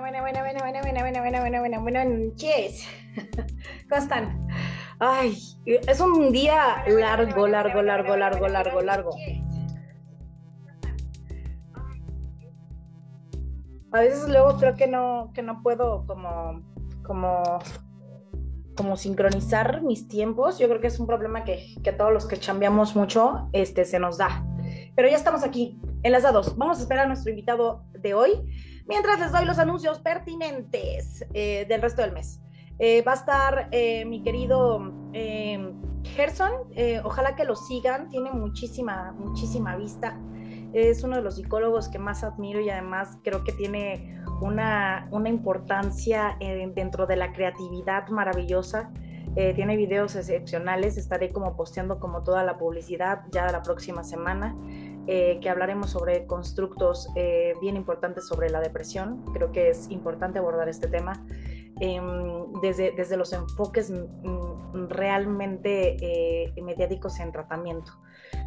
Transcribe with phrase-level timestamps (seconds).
[0.00, 2.86] buena, buena, buena, buena, buena, buena, buena, buena, buena, buena, buena noches.
[3.88, 4.48] ¿Cómo están?
[4.98, 9.10] Ay, es un día largo, largo, largo, largo, largo, largo.
[13.92, 16.62] A veces luego creo que no, que no puedo como,
[17.04, 17.60] como,
[18.76, 20.58] como sincronizar mis tiempos.
[20.58, 24.00] Yo creo que es un problema que, que todos los que chambeamos mucho, este, se
[24.00, 24.44] nos da.
[24.96, 26.56] Pero ya estamos aquí, enlazados.
[26.56, 28.32] Vamos a esperar a nuestro invitado de hoy
[28.86, 32.40] mientras les doy los anuncios pertinentes eh, del resto del mes.
[32.78, 34.92] Eh, va a estar eh, mi querido
[36.02, 36.52] Gerson,
[37.04, 40.18] ojalá que lo sigan, tiene muchísima, muchísima vista.
[40.72, 45.28] Es uno de los psicólogos que más admiro y además creo que tiene una, una
[45.28, 46.36] importancia
[46.74, 48.90] dentro de la creatividad maravillosa.
[49.34, 54.54] tiene videos excepcionales, estaré como posteando como toda la publicidad ya la próxima semana.
[55.06, 59.22] Eh, que hablaremos sobre constructos eh, bien importantes sobre la depresión.
[59.34, 61.12] Creo que es importante abordar este tema
[61.78, 67.92] em, desde, desde los enfoques mm, realmente eh, mediáticos en tratamiento,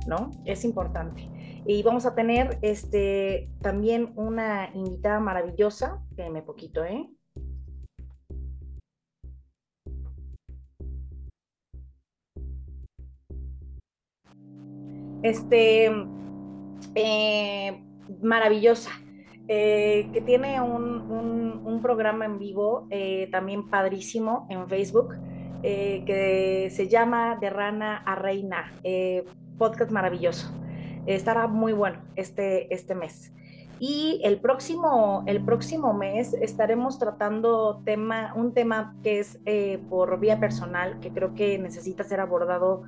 [0.07, 0.31] ¿no?
[0.45, 1.29] Es importante.
[1.67, 7.07] Y vamos a tener este, también una invitada maravillosa, déjeme poquito, ¿eh?
[15.21, 15.91] Este,
[16.99, 17.79] eh,
[18.23, 18.89] maravillosa,
[19.47, 25.13] eh, que tiene un, programa en vivo eh, también padrísimo en Facebook,
[25.61, 28.73] que se llama De Rana a Reina,
[29.59, 30.51] podcast maravilloso.
[31.05, 33.31] Estará muy bueno este, este mes.
[33.79, 39.39] Y el próximo, el próximo mes estaremos tratando tema, un tema que es
[39.87, 42.83] por vía personal, que creo que necesita ser abordado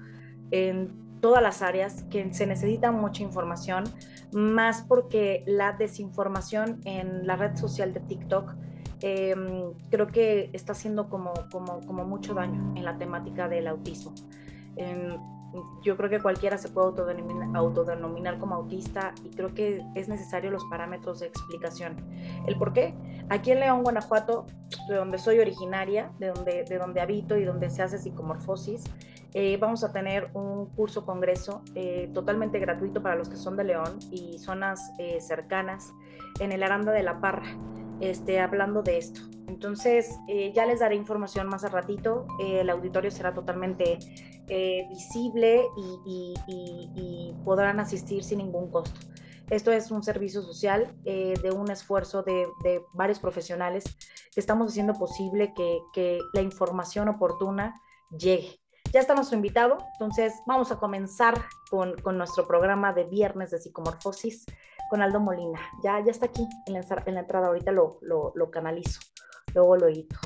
[0.52, 3.84] en todas las áreas, que se necesita mucha información,
[4.32, 8.56] más porque la desinformación en la red social de TikTok
[9.02, 14.14] em, creo que está haciendo como, como, como, mucho daño en la temática del autismo.
[14.76, 15.18] Em,
[15.82, 20.52] yo creo que cualquiera se puede autodenominar, autodenominar, como autista y creo que es necesario
[20.52, 21.96] los parámetros de explicación.
[22.46, 22.94] ¿El por qué?
[23.30, 24.46] Aquí en León, Guanajuato,
[24.88, 28.84] de donde soy originaria, de donde, de donde habito y donde se hace psicomorfosis,
[29.34, 33.64] eh, vamos a tener un curso congreso eh, totalmente gratuito para los que son de
[33.64, 35.94] León y zonas eh, cercanas
[36.40, 37.46] en el Aranda de la Parra,
[38.00, 39.22] este, hablando de esto.
[39.48, 40.20] Entonces,
[40.54, 42.28] ya les daré información más a ratito.
[42.40, 43.98] el auditorio será totalmente
[44.88, 45.64] visible
[46.06, 49.00] y, podrán asistir sin ningún costo.
[49.50, 52.48] Esto es un servicio social de un esfuerzo de,
[52.94, 53.84] varios profesionales
[54.32, 57.74] que estamos haciendo posible que la información oportuna
[58.12, 58.59] llegue.
[58.92, 64.46] Ya está nuestro invitado, entonces vamos a comenzar con, nuestro programa de viernes de psicomorfosis
[64.90, 65.60] con Aldo Molina.
[65.84, 69.00] Ya, ya está aquí en la, en la entrada, ahorita lo, lo canalizo,
[69.54, 70.18] luego lo edito.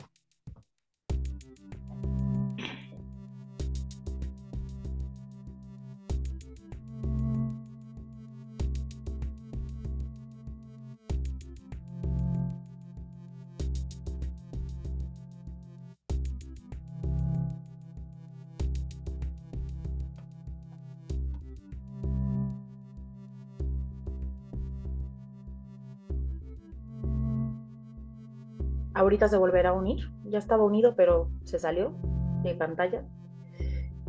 [29.03, 30.11] Ahorita se volverá a unir.
[30.25, 31.95] Ya estaba unido, pero se salió
[32.43, 33.03] de pantalla.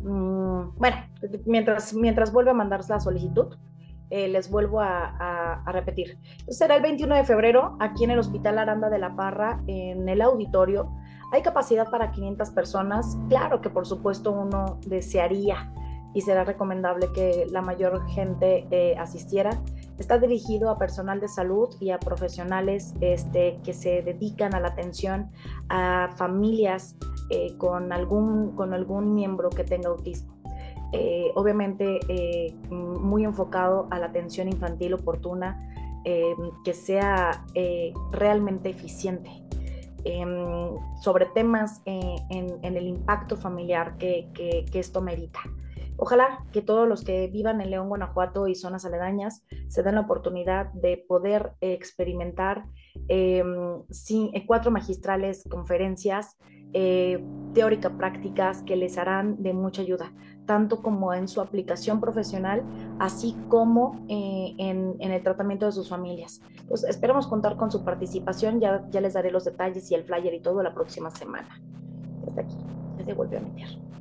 [0.03, 0.97] Mm, bueno,
[1.45, 3.55] mientras, mientras vuelve a mandar la solicitud,
[4.11, 6.19] eh, les vuelvo a, repetir.
[6.47, 10.21] Será el 21 de febrero aquí en el Hospital Aranda de la Parra, en el
[10.21, 10.91] auditorio.
[11.33, 13.17] Hay capacidad para 500 personas.
[13.29, 15.73] Claro que por supuesto uno desearía
[16.13, 19.49] y será recomendable que la mayor gente eh, asistiera.
[19.97, 24.69] Está dirigido a personal de salud y a profesionales este, que se dedican a la
[24.69, 25.31] atención
[25.69, 26.97] a familias
[27.29, 30.35] eh, con, algún, con algún miembro que tenga autismo.
[30.91, 35.71] Eh, obviamente eh, muy enfocado a la atención infantil oportuna,
[36.63, 37.43] que sea
[38.11, 39.43] realmente eficiente.
[40.03, 45.39] Em, sobre temas en, el impacto familiar que, que, que esto merita.
[45.97, 50.01] Ojalá que todos los que vivan en León, Guanajuato y zonas aledañas se den la
[50.01, 52.65] oportunidad de poder experimentar
[53.07, 56.37] em, eh, cuatro magistrales conferencias
[56.73, 60.11] eh, teórica prácticas que les harán de mucha ayuda,
[60.45, 62.63] tanto como en su aplicación profesional,
[62.99, 66.41] así como eh, en, el tratamiento de sus familias.
[66.67, 70.33] Pues esperamos contar con su participación, ya, ya les daré los detalles y el flyer
[70.33, 71.61] y todo la próxima semana.
[72.27, 72.57] Hasta aquí,
[72.97, 73.94] ya se volvió a meter.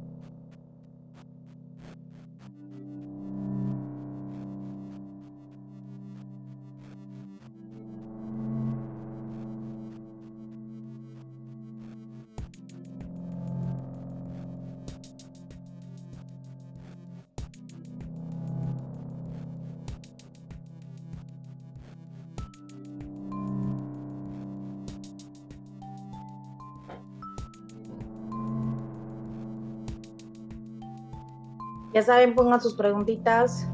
[31.94, 33.68] Ya saben, pongan sus preguntitas,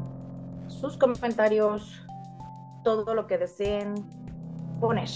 [0.67, 2.05] sus comentarios,
[2.83, 3.95] todo lo que deseen
[4.79, 5.09] poner.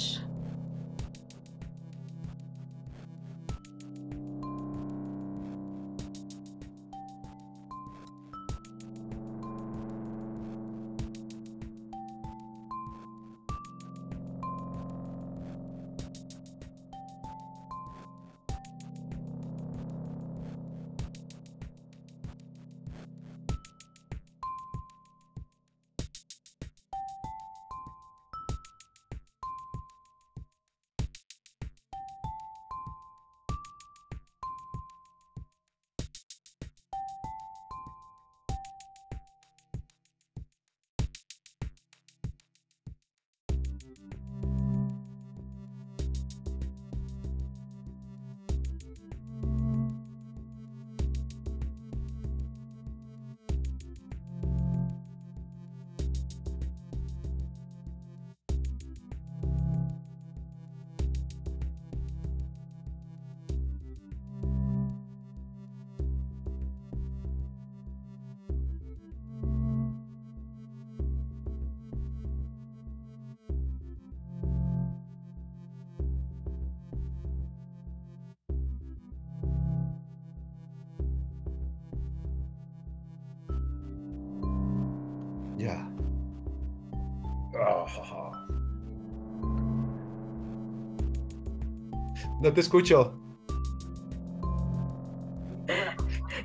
[92.42, 93.18] No te escucho.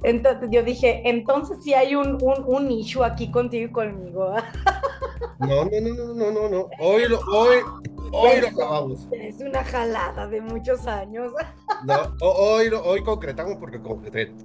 [0.02, 4.34] Entonces yo dije, entonces sí hay un, un, un issue aquí contigo y conmigo.
[5.40, 6.70] No, no, no, no, no, no.
[6.78, 7.58] Hoy lo, hoy,
[8.12, 9.08] hoy lo acabamos.
[9.12, 11.32] Es una jalada de muchos años.
[11.84, 14.44] No, hoy, hoy concretamos porque concretamos.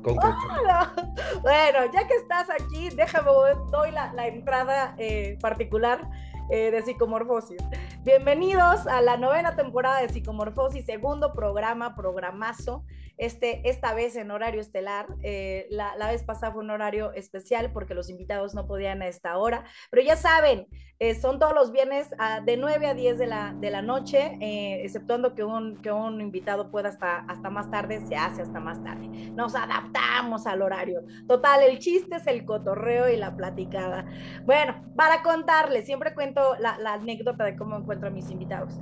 [1.41, 3.29] Bueno, ya que estás aquí, déjame,
[3.71, 6.09] doy la, la entrada eh, particular
[6.49, 7.61] eh, de psicomorfosis.
[8.03, 12.83] Bienvenidos a la novena temporada de psicomorfosis, segundo programa, programazo
[13.17, 15.07] este, esta vez en horario estelar.
[15.23, 19.37] Eh, la, vez pasada fue un horario especial porque los invitados no podían a esta
[19.37, 20.67] hora, pero ya saben,
[20.99, 22.09] eh, son todos los viernes
[22.45, 26.21] de 9 a 10 de la, de la noche, eh, exceptuando que un, que un
[26.21, 29.07] invitado pueda hasta, hasta más tarde, se hace hasta más tarde.
[29.31, 31.01] Nos adaptamos al horario.
[31.27, 34.05] Total, el chiste es el cotorreo y la platicada.
[34.45, 38.79] Bueno, para contarles, siempre cuento la, la anécdota de cómo encuentro a mis invitados.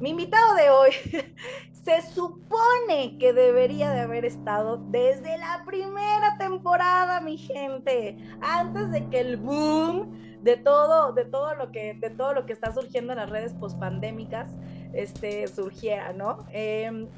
[0.00, 0.90] Mi invitado de hoy
[1.72, 9.08] se supone que debería de haber estado desde la primera temporada, mi gente, antes de
[9.08, 13.12] que el boom de todo, de todo lo que, de todo lo que está surgiendo
[13.12, 14.50] en las redes pospandémicas,
[14.92, 16.46] este, surgiera, ¿no?
[16.50, 17.08] Em,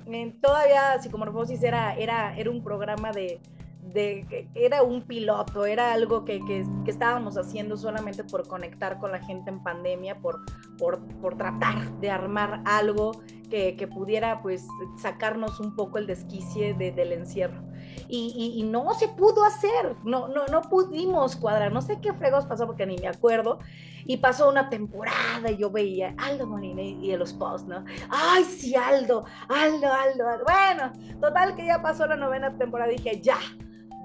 [0.40, 3.40] todavía Psicomorfosis era, era, era un programa de,
[3.96, 9.20] de, era un piloto, era algo que, que, estábamos haciendo solamente por conectar con la
[9.20, 10.44] gente en pandemia, por,
[10.78, 13.12] por, por tratar de armar algo
[13.48, 14.66] que, que, pudiera pues
[15.00, 17.62] sacarnos un poco el desquicie del encierro.
[18.08, 22.44] Y, y, no se pudo hacer, no, no, no pudimos cuadrar, no sé qué fregos
[22.44, 23.58] pasó porque ni me acuerdo.
[24.08, 27.84] Y pasó una temporada y yo veía Aldo Molina y de los posts, ¿no?
[28.08, 30.44] Ay, sí, Aldo, Aldo, Aldo, Aldo.
[30.44, 33.38] Bueno, total que ya pasó la novena temporada, dije, ya,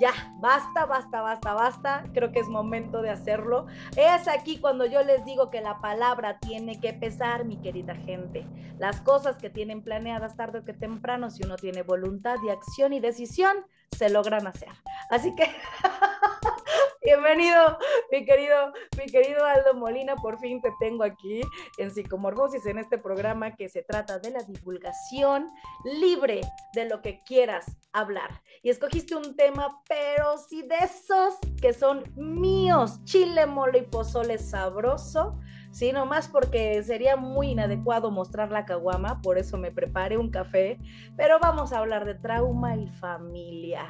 [0.02, 3.68] ya, basta, basta, basta, basta, creo que es momento de hacerlo.
[3.96, 8.48] Es aquí cuando yo les digo que la palabra tiene que pesar, mi querida gente.
[8.80, 12.94] Las cosas que tienen planeadas tarde o que temprano, si uno tiene voluntad y acción
[12.94, 13.58] y decisión,
[13.98, 14.70] se logran hacer.
[15.10, 15.44] Así que
[17.04, 17.78] bienvenido,
[18.12, 21.42] mi querido, mi querido Aldo Molina, por fin te tengo aquí
[21.78, 25.52] en Psicomorfosis, en este programa que se trata de la divulgación
[25.84, 26.42] libre
[26.74, 28.42] de lo que quieras hablar.
[28.64, 34.38] Y escogiste un tema, pero sí de esos que son míos, chile, mole y pozole
[34.38, 35.40] sabroso.
[35.72, 40.78] Sí, nomás porque sería muy inadecuado mostrar la caguama, por eso me preparé un café,
[41.16, 43.88] pero vamos a hablar de trauma y familia.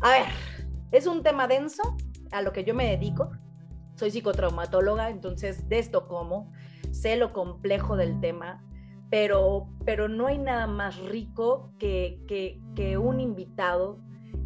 [0.00, 0.26] A ver,
[0.90, 1.82] es un tema denso
[2.32, 3.30] a lo que yo me dedico.
[3.94, 6.50] Soy psicotraumatóloga, entonces de esto como,
[6.90, 8.64] sé lo complejo del tema,
[9.10, 13.98] pero, pero no hay nada más rico que, que, un invitado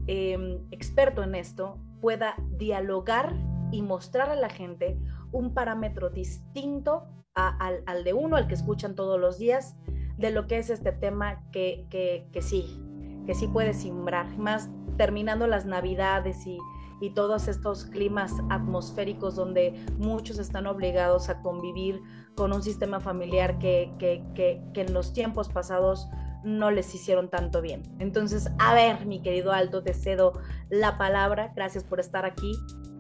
[0.09, 3.37] em, experto en esto pueda dialogar
[3.71, 4.99] y mostrar a la gente
[5.37, 9.77] un parámetro distinto al, de uno, al que escuchan todos los días,
[10.17, 12.83] de lo que es este tema que, que, sí,
[13.27, 16.59] que sí puede simbrar, más terminando las navidades y,
[17.03, 22.01] y todos estos climas atmosféricos donde muchos están obligados a convivir
[22.35, 26.09] con un sistema familiar que, que, que, que en los tiempos pasados
[26.45, 27.83] no les hicieron tanto bien.
[27.99, 30.33] Entonces, a ver, mi querido Aldo, te cedo
[30.71, 31.53] la palabra.
[31.55, 32.53] Gracias por estar aquí.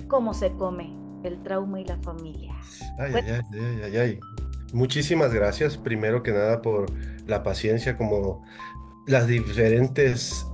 [0.08, 2.54] ¿Cómo se come el trauma y la familia?
[2.98, 4.20] Ay, ay, ay, ay, ay.
[4.72, 6.86] Muchísimas gracias, primero que nada, por
[7.26, 8.44] la paciencia, como
[9.06, 10.46] las diferentes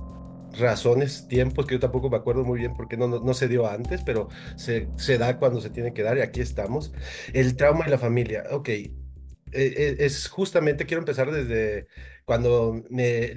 [0.57, 4.01] razones, tiempos, que yo tampoco me acuerdo muy bien porque no, no, se dio antes,
[4.03, 6.93] pero se, se, da cuando se tiene que dar y aquí estamos.
[7.33, 8.69] El trauma y la familia, ok.
[8.69, 8.93] E,
[9.51, 11.87] e, es justamente, quiero empezar desde
[12.25, 13.33] cuando me,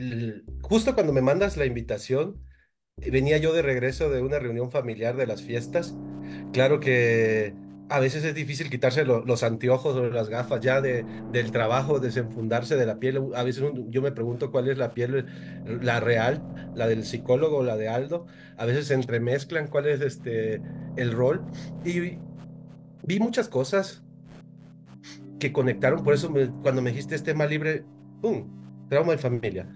[0.62, 2.42] justo cuando me mandas la invitación,
[3.10, 5.94] venía yo de regreso de una reunión familiar de las fiestas.
[6.52, 7.54] Claro que
[7.88, 12.76] a veces es difícil quitarse los anteojos o las gafas ya de, del trabajo, desenfundarse
[12.76, 13.20] de la piel.
[13.34, 15.26] A veces yo me pregunto cuál es la piel,
[15.82, 16.42] la real,
[16.74, 18.26] la del psicólogo la de Aldo.
[18.56, 20.60] A veces se entremezclan cuál es este,
[20.96, 21.44] el rol.
[21.84, 22.18] Y
[23.02, 24.02] vi muchas cosas
[25.38, 26.02] que conectaron.
[26.02, 27.84] Por eso cuando me dijiste este tema libre,
[28.20, 28.48] ¡pum!
[28.88, 29.68] Trauma de familia.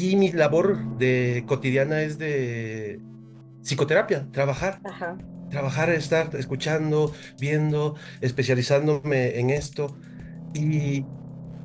[0.00, 3.00] Y mi labor de cotidiana es de
[3.62, 4.80] psicoterapia, trabajar.
[4.84, 5.16] Ajá
[5.50, 9.96] trabajar, estar escuchando, viendo, especializándome en esto.
[10.54, 11.04] Y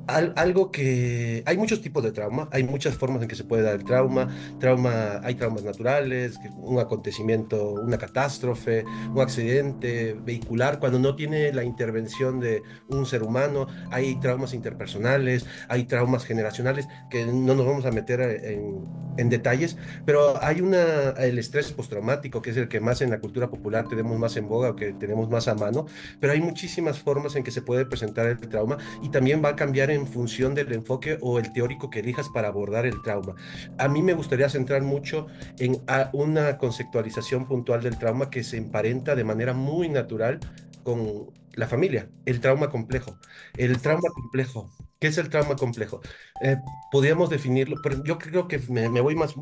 [0.07, 3.75] algo que hay muchos tipos de trauma, hay muchas formas en que se puede dar
[3.75, 4.27] el trauma,
[4.59, 8.83] trauma, hay traumas naturales, un acontecimiento, una catástrofe,
[9.13, 15.45] un accidente vehicular, cuando no tiene la intervención de un ser humano, hay traumas interpersonales,
[15.69, 18.85] hay traumas generacionales, que no nos vamos a meter en,
[19.17, 23.19] en detalles, pero hay una, el estrés postraumático, que es el que más en la
[23.19, 25.85] cultura popular tenemos más en boga o que tenemos más a mano,
[26.19, 29.55] pero hay muchísimas formas en que se puede presentar el trauma y también va a
[29.55, 33.35] cambiar en función del enfoque o el teórico que elijas para abordar el trauma.
[33.77, 35.27] A mí me gustaría centrar mucho
[35.59, 35.81] en
[36.13, 40.39] una conceptualización puntual del trauma que se emparenta de manera muy natural
[40.83, 43.17] con la familia, el trauma complejo.
[43.57, 46.01] El trauma complejo, ¿qué es el trauma complejo?
[46.41, 46.57] Eh,
[46.91, 49.35] podríamos definirlo, pero yo creo que me, me voy más,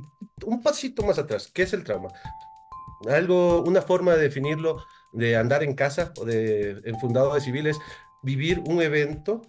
[0.45, 1.49] un pasito más atrás.
[1.53, 2.09] ¿Qué es el trauma?
[3.09, 7.77] Algo, una forma de definirlo de andar en casa o de en fundado de civiles,
[8.21, 9.41] vivir un evento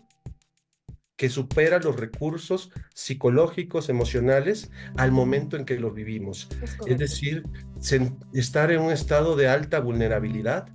[1.22, 6.48] que supera los recursos psicológicos, emocionales al momento en que los vivimos.
[6.84, 7.44] Es, decir,
[8.32, 10.66] estar en un estado de alta vulnerabilidad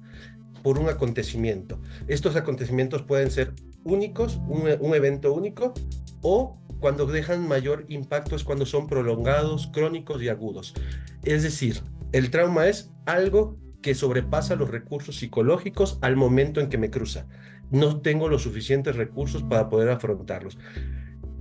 [0.64, 1.82] por un acontecimiento.
[2.08, 5.74] Estos acontecimientos pueden ser únicos, un, un evento único,
[6.22, 10.76] o cuando dejan mayor impacto es cuando son prolongados, crónicos y agudos.
[11.24, 11.82] Es decir,
[12.14, 17.28] el trauma es algo que sobrepasa los recursos psicológicos al momento en que me cruza
[17.72, 20.58] no tengo los suficientes recursos para poder afrontarlos.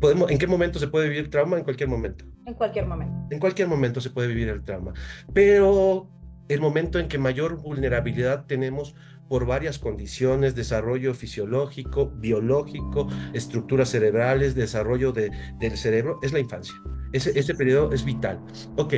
[0.00, 1.56] Podemos, ¿En qué momento se puede vivir el trauma?
[1.56, 2.24] En cualquier momento.
[2.44, 3.14] En cualquier momento.
[3.30, 4.92] En cualquier momento se puede vivir el trauma.
[5.32, 6.10] Pero
[6.48, 8.94] el momento en que mayor vulnerabilidad tenemos
[9.28, 16.74] por varias condiciones, desarrollo fisiológico, biológico, estructuras cerebrales, desarrollo de, del cerebro, es la infancia.
[17.12, 18.40] Ese, ese periodo es vital.
[18.76, 18.94] Ok,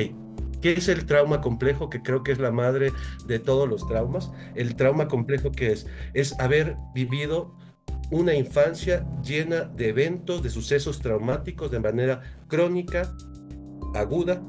[0.61, 1.89] ¿Qué es el trauma complejo?
[1.89, 2.91] Que creo que es la madre
[3.27, 4.31] de todos los traumas.
[4.55, 7.55] El trauma complejo que es, es haber vivido
[8.11, 13.13] una infancia llena de eventos, de sucesos traumáticos de manera crónica,
[13.93, 14.41] aguda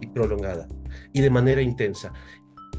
[0.00, 0.68] y prolongada
[1.12, 2.12] y de manera intensa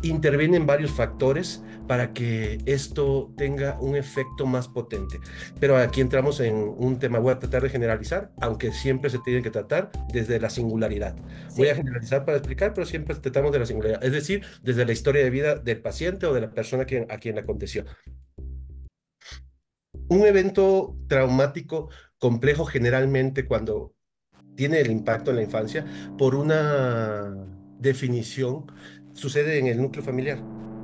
[0.10, 5.20] intervienen varios factores para que esto tenga un efecto más potente.
[5.60, 9.42] Pero aquí entramos en un tema, voy a tratar de generalizar, aunque siempre se tiene
[9.42, 11.16] que tratar desde la singularidad.
[11.56, 14.92] Voy a generalizar para explicar, pero siempre tratamos de la singularidad, es decir, desde la
[14.92, 17.86] historia de vida del paciente o de la persona a quien, a quien aconteció.
[20.08, 23.94] Un evento traumático complejo generalmente cuando
[24.56, 25.86] tiene el impacto en la infancia
[26.18, 27.34] por una
[27.80, 28.66] definición
[29.16, 30.38] sucede en el núcleo familiar,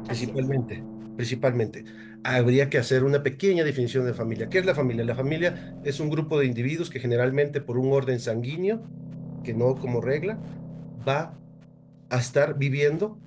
[0.07, 0.83] principalmente.
[1.15, 1.85] Principalmente.
[2.23, 4.49] Habría que hacer una pequeña definición de familia.
[4.49, 5.03] ¿Qué es la familia?
[5.03, 8.81] La familia es un grupo de individuos que generalmente por un orden sanguíneo,
[9.43, 10.39] que no como regla,
[11.07, 11.37] va
[12.09, 13.17] a estar viviendo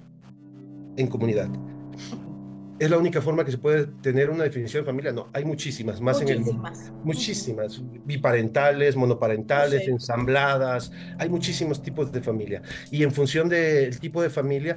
[0.97, 1.49] en comunidad.
[2.78, 5.12] ¿Es la única forma que se puede tener una definición de familia?
[5.12, 6.40] No, hay muchísimas, más en el
[7.04, 12.62] Muchísimas, biparentales, monoparentales, ensambladas, hay muchísimos tipos de familia.
[12.90, 14.76] Y en función del tipo de familia,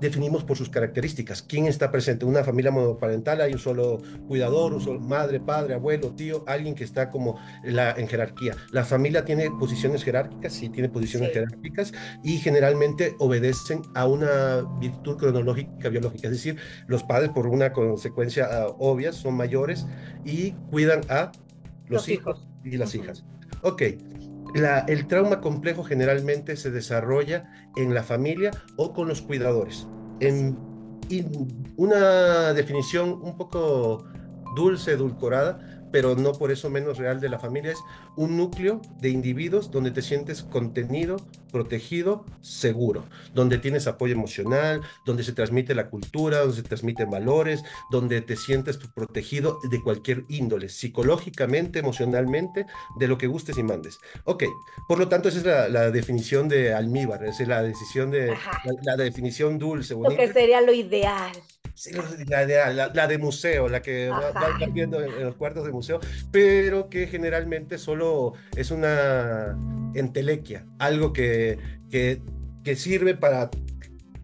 [0.00, 1.42] definimos por sus características.
[1.42, 2.24] ¿Quién está presente?
[2.24, 6.84] Una familia monoparental, hay un solo cuidador, un solo madre, padre, abuelo, tío, alguien que
[6.84, 8.56] está como la, en jerarquía.
[8.70, 15.16] La familia tiene posiciones jerárquicas, sí, tiene posiciones jerárquicas y generalmente obedecen a una virtud
[15.16, 19.86] cronológica biológica, es decir, los padres por una consecuencia uh, obvia son mayores
[20.24, 21.32] y cuidan a
[21.88, 23.24] los, hijos, y las hijas.
[23.62, 23.82] Ok,
[24.54, 29.86] el trauma complejo generalmente se desarrolla en la familia o con los cuidadores.
[30.20, 30.56] En,
[31.76, 34.04] una definición un poco
[34.56, 37.82] dulce, edulcorada, pero no por eso menos real de la familia, es
[38.16, 41.16] un núcleo de individuos donde te sientes contenido,
[41.50, 47.62] protegido, seguro, donde tienes apoyo emocional, donde se transmite la cultura, donde se transmiten valores,
[47.90, 52.66] donde te sientes protegido de cualquier índole, psicológicamente, emocionalmente,
[52.98, 53.98] de lo que gustes y mandes.
[54.24, 54.44] Ok,
[54.86, 58.36] por lo tanto, esa es la, definición de almíbar, esa es la decisión de
[58.82, 59.94] la, definición dulce.
[59.94, 60.10] Bonita.
[60.10, 61.32] Lo que sería lo ideal.
[61.76, 61.92] Sí,
[62.26, 64.32] la, la, de museo, la que va,
[64.72, 69.54] viendo en, los cuartos de museo, pero que generalmente solo es una
[69.94, 71.58] entelequia, algo que,
[71.90, 72.22] que,
[72.64, 73.50] que sirve para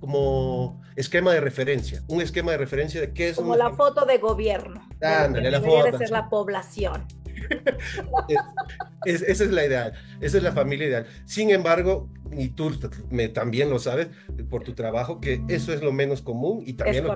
[0.00, 3.36] como esquema de referencia, un esquema de referencia de qué es...
[3.36, 4.88] Como la foto de gobierno.
[5.02, 5.84] Ándale, la foto.
[5.84, 7.06] Debe ser la población.
[9.04, 11.06] esa es la ideal, esa es la familia ideal.
[11.24, 12.72] Sin embargo, y tú
[13.10, 14.08] me, también lo sabes
[14.48, 17.14] por tu trabajo, que eso es lo menos común y también lo,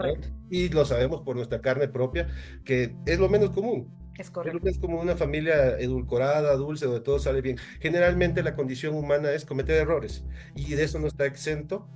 [0.51, 2.29] y lo sabemos por nuestra carne propia,
[2.65, 3.89] que es lo menos común.
[4.19, 4.67] Es correcto.
[4.69, 7.59] Es como una familia edulcorada, dulce, donde todo sale bien.
[7.81, 11.87] Generalmente la condición humana es cometer errores y de eso no está exento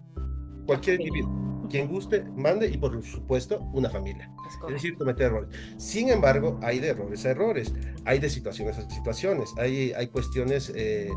[0.67, 4.31] cualquier individuo quien guste, mande y por supuesto una familia.
[4.69, 5.51] Es, decir, cometer errores.
[5.79, 7.73] Sin embargo, hay de errores a errores,
[8.05, 11.11] hay de situaciones a situaciones, hay, hay cuestiones eh,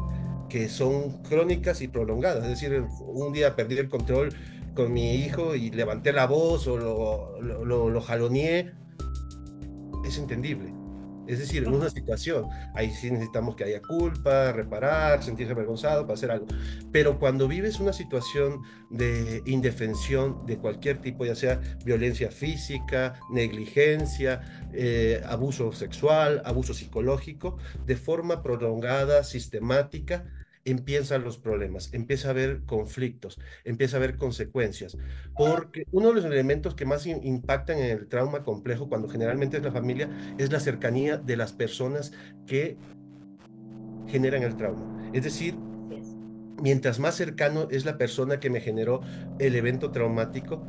[0.50, 2.44] que son crónicas y prolongadas.
[2.44, 4.34] Es decir, un día perdí el control
[4.76, 8.72] con mi hijo y levanté la voz o lo, lo, lo jaloneé.
[10.06, 10.73] Es entendible
[11.28, 16.14] es decir, en una situación, ahí sí necesitamos que haya culpa, reparar, sentirse avergonzado para
[16.16, 16.48] hacer algo.
[16.92, 24.42] Pero cuando vives una situación de indefensión de cualquier tipo, ya sea violencia física, negligencia,
[24.74, 30.26] eh, abuso sexual, abuso psicológico, de forma prolongada, sistemática,
[30.66, 34.98] empiezan los problemas, empieza a haber conflictos, empieza a haber consecuencias,
[35.36, 39.64] porque uno de los elementos que más impactan en el trauma complejo, cuando generalmente es
[39.64, 42.14] la familia, es la cercanía de las personas
[42.48, 42.78] que
[44.08, 45.12] generan el trauma.
[45.14, 45.56] Es decir,
[46.62, 49.02] mientras más cercano es la persona que me generó
[49.40, 50.66] el evento traumático,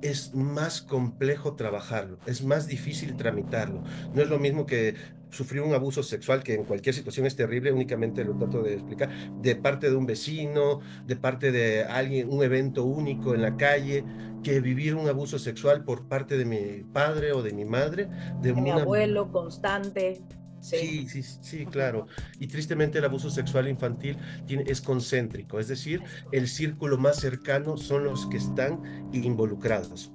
[0.00, 3.82] es más complejo trabajarlo, es más difícil tramitarlo.
[4.14, 4.94] No es lo mismo que
[5.34, 9.10] sufrir un abuso sexual, que en cualquier situación es terrible, únicamente lo trato de explicar,
[9.40, 14.04] de parte de un vecino, de parte de alguien, un evento único en la calle,
[14.42, 18.08] que vivir un abuso sexual por parte de mi padre o de mi madre,
[18.40, 20.22] de, mi abuelo constante.
[20.60, 22.06] Sí, sí, sí, claro.
[22.38, 24.16] Y tristemente el abuso sexual infantil
[24.46, 28.80] tiene, es concéntrico, es decir, el círculo más cercano son los que están
[29.12, 30.10] involucrados.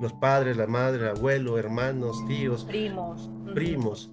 [0.00, 2.64] los padres, la madre, el abuelo, hermanos, tíos.
[2.64, 3.30] Primos.
[3.54, 4.10] Primos.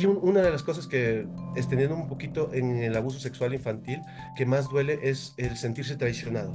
[0.00, 4.00] Y una de las cosas que, extendiendo un poquito en el abuso sexual infantil,
[4.34, 6.54] que más duele es el sentirse traicionado.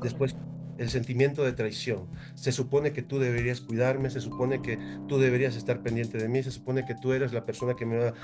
[0.00, 0.36] Después
[0.78, 2.06] el sentimiento de traición.
[2.36, 4.78] Se supone que tú deberías cuidarme, se supone que
[5.08, 7.96] tú deberías estar pendiente de mí, se supone que tú eres la persona que me
[7.96, 8.14] va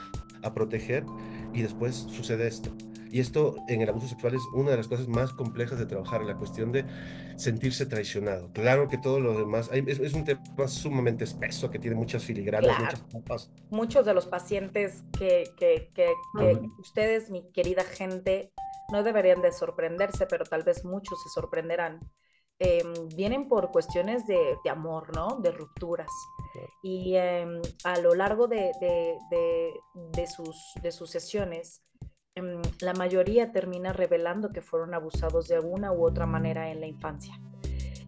[0.43, 1.05] a proteger
[1.53, 2.71] y después sucede esto.
[3.11, 6.23] Y esto en el abuso sexual es una de las cosas más complejas de trabajar,
[6.23, 6.85] la cuestión de
[7.37, 8.51] sentirse traicionado.
[8.53, 12.79] Claro que todo lo demás, es, un tema sumamente espeso que tiene muchas filigranas,
[13.13, 18.53] muchas Muchos de los pacientes que, que, que, que ustedes, mi querida gente,
[18.93, 22.01] no deberían de sorprenderse, pero tal vez muchos se sorprenderán
[22.63, 25.41] Em, vienen por cuestiones de, amor, ¿no?
[25.41, 26.11] De rupturas.
[26.83, 28.71] Y em, a lo largo de,
[30.27, 31.83] sus, de sus sesiones,
[32.81, 37.41] la mayoría termina revelando que fueron abusados de alguna u otra manera en la infancia.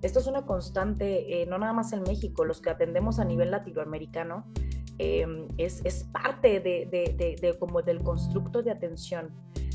[0.01, 3.51] Esto es una constante, eh, no nada más en México, los que atendemos a nivel
[3.51, 4.47] latinoamericano,
[4.99, 9.31] es, es, parte de, como del constructo de atención.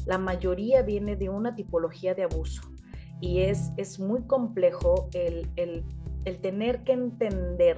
[0.06, 2.62] La mayoría viene de una tipología de abuso
[3.20, 7.78] y es, es muy complejo el, el tener que entender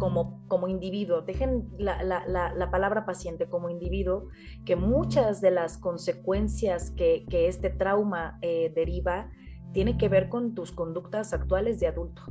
[0.00, 4.28] como, como individuo, dejen la, la, la, palabra paciente como individuo,
[4.64, 9.30] que muchas de las consecuencias que, que este trauma eh, deriva
[9.72, 12.22] tiene que ver con tus conductas actuales de adulto.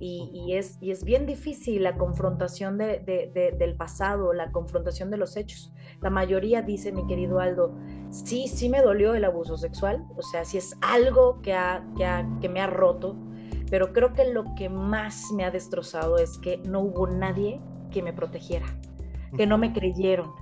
[0.00, 5.10] Y, y, es, y es bien difícil la confrontación de, de, del pasado, la confrontación
[5.10, 5.74] de los hechos.
[6.00, 7.74] La mayoría dice, mi querido Aldo,
[8.10, 12.06] sí, sí me dolió el abuso sexual, o sea, sí es algo que, ha, que,
[12.40, 13.16] que me ha roto,
[13.70, 18.02] pero creo que lo que más me ha destrozado es que no hubo nadie que
[18.02, 18.66] me protegiera,
[19.36, 20.32] que no me creyeron,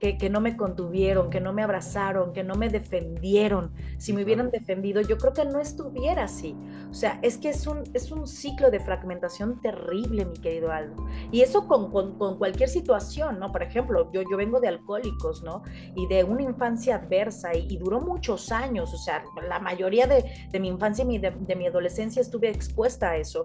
[0.00, 3.70] que, no me contuvieron, que no me abrazaron, que no me defendieron.
[3.98, 6.56] Si me hubieran defendido, yo creo que no estuviera así.
[6.90, 11.06] O sea, es que es un, es un ciclo de fragmentación terrible, mi querido Aldo.
[11.30, 13.52] Y eso con, con, cualquier situación, ¿no?
[13.52, 15.62] Por ejemplo, yo, yo vengo de alcohólicos, ¿no?
[15.94, 18.94] Y de una infancia adversa y, duró muchos años.
[18.94, 23.10] O sea, la mayoría de, de mi infancia y de, de mi adolescencia estuve expuesta
[23.10, 23.44] a eso.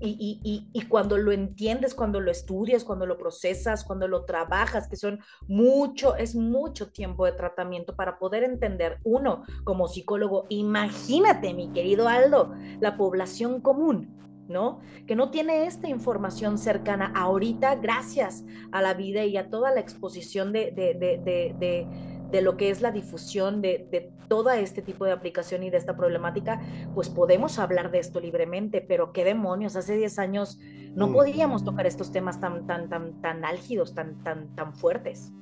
[0.00, 5.20] Y, cuando lo entiendes, cuando lo estudias, cuando lo procesas, cuando lo trabajas, que son
[5.46, 10.46] mucho, es mucho tiempo de tratamiento para poder entender uno como psicólogo.
[10.48, 14.16] Imagínate, mi querido Aldo, la población común.
[14.48, 14.80] ¿no?
[15.06, 19.78] Que no tiene esta información cercana ahorita gracias a la vida y a toda la
[19.78, 21.86] exposición de, de
[22.42, 25.96] lo que es la difusión de, de todo este tipo de aplicación y de esta
[25.96, 26.60] problemática,
[26.94, 30.58] pues podemos hablar de esto libremente, pero qué demonios, hace 10 años
[30.94, 31.12] no mm.
[31.12, 35.32] podíamos tocar estos temas tan, tan, tan, tan álgidos, tan, tan, tan fuertes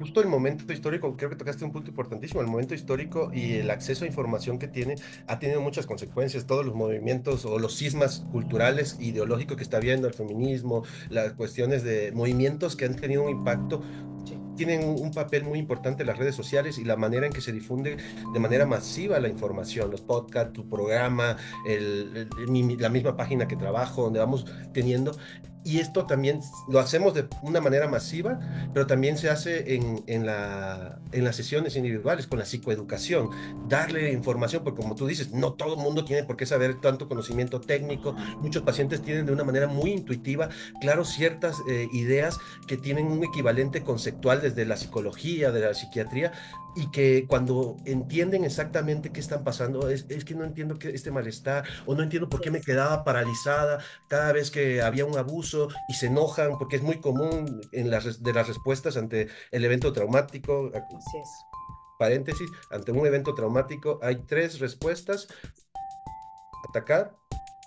[0.00, 3.70] justo el momento histórico, creo que tocaste un punto importantísimo, el momento histórico y el
[3.70, 4.94] acceso a información que tiene
[5.26, 10.08] ha tenido muchas consecuencias, todos los movimientos o los sismas culturales, ideológicos que está habiendo,
[10.08, 13.82] el feminismo, las cuestiones de movimientos que han tenido un impacto
[14.56, 17.96] tienen un papel muy importante las redes sociales y la manera en que se difunde
[18.32, 21.36] de manera masiva la información, los podcasts, tu programa,
[22.78, 25.16] la misma página que trabajo, donde vamos teniendo
[25.64, 28.40] y esto también lo hacemos de una manera masiva,
[28.72, 33.28] pero también se hace en, en, la, en las sesiones individuales con la psicoeducación,
[33.68, 37.08] darle información, porque como tú dices, no todo el mundo tiene por qué saber tanto
[37.08, 40.48] conocimiento técnico, muchos pacientes tienen de una manera muy intuitiva,
[40.80, 46.32] claro, ciertas eh, ideas que tienen un equivalente conceptual desde la psicología, de la psiquiatría,
[46.76, 51.10] y que cuando entienden exactamente qué están pasando, es, es que no entiendo que este
[51.10, 55.68] malestar, o no entiendo por qué me quedaba paralizada cada vez que había un abuso,
[55.88, 59.92] y se enojan porque es muy común en las, de las respuestas ante el evento
[59.92, 60.70] traumático.
[60.74, 61.28] Así es.
[61.98, 65.28] Paréntesis, ante un evento traumático hay tres respuestas.
[66.68, 67.14] Atacar,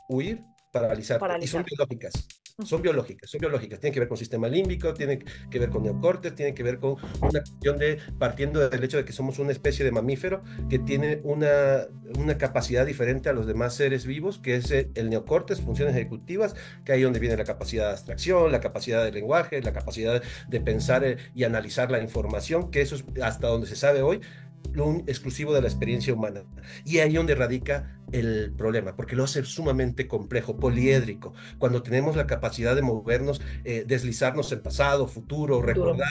[0.09, 1.19] huir, paralizar.
[1.19, 1.43] paralizar.
[1.43, 2.13] Y son biológicas.
[2.61, 3.79] Son biológicas, son biológicas.
[3.79, 6.97] Tienen que ver con sistema límbico, tienen que ver con neocortes, tienen que ver con
[7.19, 11.19] una cuestión de, partiendo del hecho de que somos una especie de mamífero que tiene
[11.23, 11.87] una,
[12.19, 16.91] una capacidad diferente a los demás seres vivos, que es el neocortes, funciones ejecutivas, que
[16.91, 21.03] ahí donde viene la capacidad de abstracción, la capacidad de lenguaje, la capacidad de pensar
[21.03, 24.21] eh, y analizar la información, que eso es hasta donde se sabe hoy,
[24.71, 26.43] lo exclusivo de la experiencia humana.
[26.85, 32.27] Y ahí donde radica el problema, porque lo hace sumamente complejo, poliédrico, cuando tenemos la
[32.27, 36.09] capacidad de movernos, eh, deslizarnos en pasado, futuro, recordar,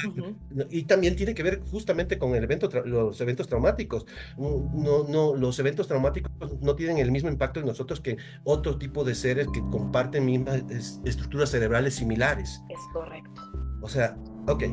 [0.71, 4.07] y también tiene que ver justamente con el evento los eventos traumáticos.
[4.37, 9.05] No, no, los eventos traumáticos no tienen el mismo impacto en nosotros que otro tipo
[9.05, 10.65] de seres que comparten mismas
[11.05, 12.63] estructuras cerebrales similares.
[12.69, 13.43] Es correcto.
[13.81, 14.65] O sea, ok,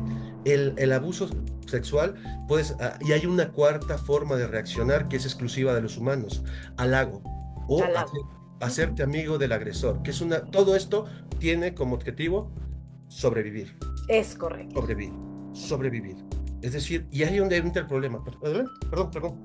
[0.44, 1.28] el, el abuso
[1.66, 2.14] sexual,
[2.48, 6.42] pues, y hay una cuarta forma de reaccionar que es exclusiva de los humanos,
[6.76, 7.22] halago,
[7.68, 7.82] o
[8.60, 11.06] hacerte amigo del agresor, que es una, todo esto
[11.38, 12.52] tiene como objetivo
[13.08, 13.76] sobrevivir.
[14.08, 14.80] Es correcto.
[14.80, 15.12] Sobrevivir,
[15.52, 16.16] sobrevivir.
[16.62, 18.22] Es decir, y ahí es donde entra el problema.
[18.24, 19.40] Perdón, perdón.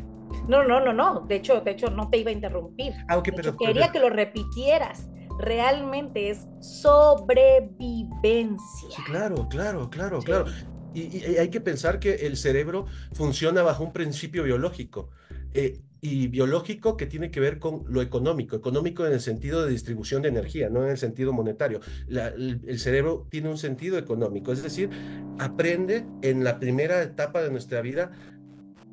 [0.48, 1.22] No, no, no, no.
[1.22, 2.94] De hecho, de hecho, no te iba a interrumpir.
[3.08, 5.08] Ah, ok, pero, quería que lo repitieras
[5.40, 8.90] realmente es sobrevivencia.
[8.96, 10.46] Sí, claro, claro, claro, claro.
[10.94, 15.10] Y, hay que pensar que el cerebro funciona bajo un principio biológico.
[15.54, 19.72] Eh, y biológico que tiene que ver con lo económico, económico en el sentido de
[19.72, 21.80] distribución de energía, no en el sentido monetario.
[22.08, 24.92] el, cerebro tiene un sentido económico, es decir,
[25.40, 28.12] aprende en la primera etapa de nuestra vida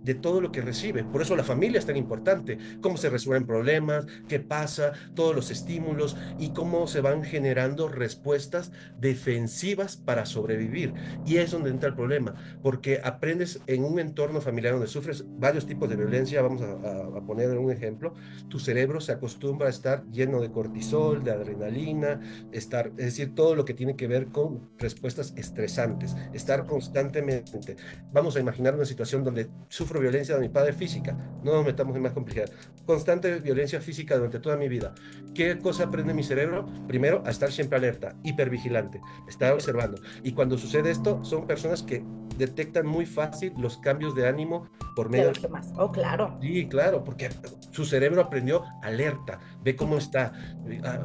[0.03, 1.05] de todo lo que recibe.
[1.05, 5.51] Por eso la familia es tan importante, cómo se resuelven problemas, qué pasa, todos los
[5.51, 10.95] estímulos y cómo se van generando respuestas defensivas para sobrevivir.
[11.25, 15.67] Y es donde entra el problema, porque aprendes en un entorno familiar donde sufres varios
[15.67, 18.15] tipos de violencia, vamos a, poner un ejemplo,
[18.49, 23.55] tu cerebro se acostumbra a estar lleno de cortisol, de adrenalina, estar, es decir, todo
[23.55, 27.77] lo que tiene que ver con respuestas estresantes, estar constantemente.
[28.13, 31.97] Vamos a imaginar una situación donde sufres violencia de mi padre física, no nos metamos
[31.97, 32.51] en más complejidad,
[32.87, 34.95] constante violencia física durante toda mi vida.
[35.35, 36.67] ¿Qué cosa aprende mi cerebro?
[36.87, 40.01] Primero, a estar siempre alerta, hipervigilante, estar observando.
[40.23, 42.05] Y cuando sucede esto, son personas que
[42.37, 45.73] detectan muy fácil los cambios de ánimo por medio de demás.
[45.77, 46.39] Oh, claro.
[46.41, 47.31] Sí, claro, porque
[47.71, 50.33] su cerebro aprendió alerta, ve cómo está,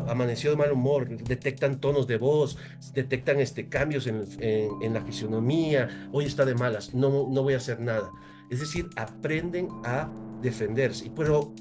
[0.08, 2.58] amaneció de mal humor, detectan tonos de voz,
[2.94, 7.58] detectan este, cambios en, en la fisionomía, hoy está de malas, no, no voy a
[7.58, 8.10] hacer nada.
[8.50, 10.10] Es decir, aprenden a
[10.42, 11.12] defenderse.
[11.16, 11.54] Pero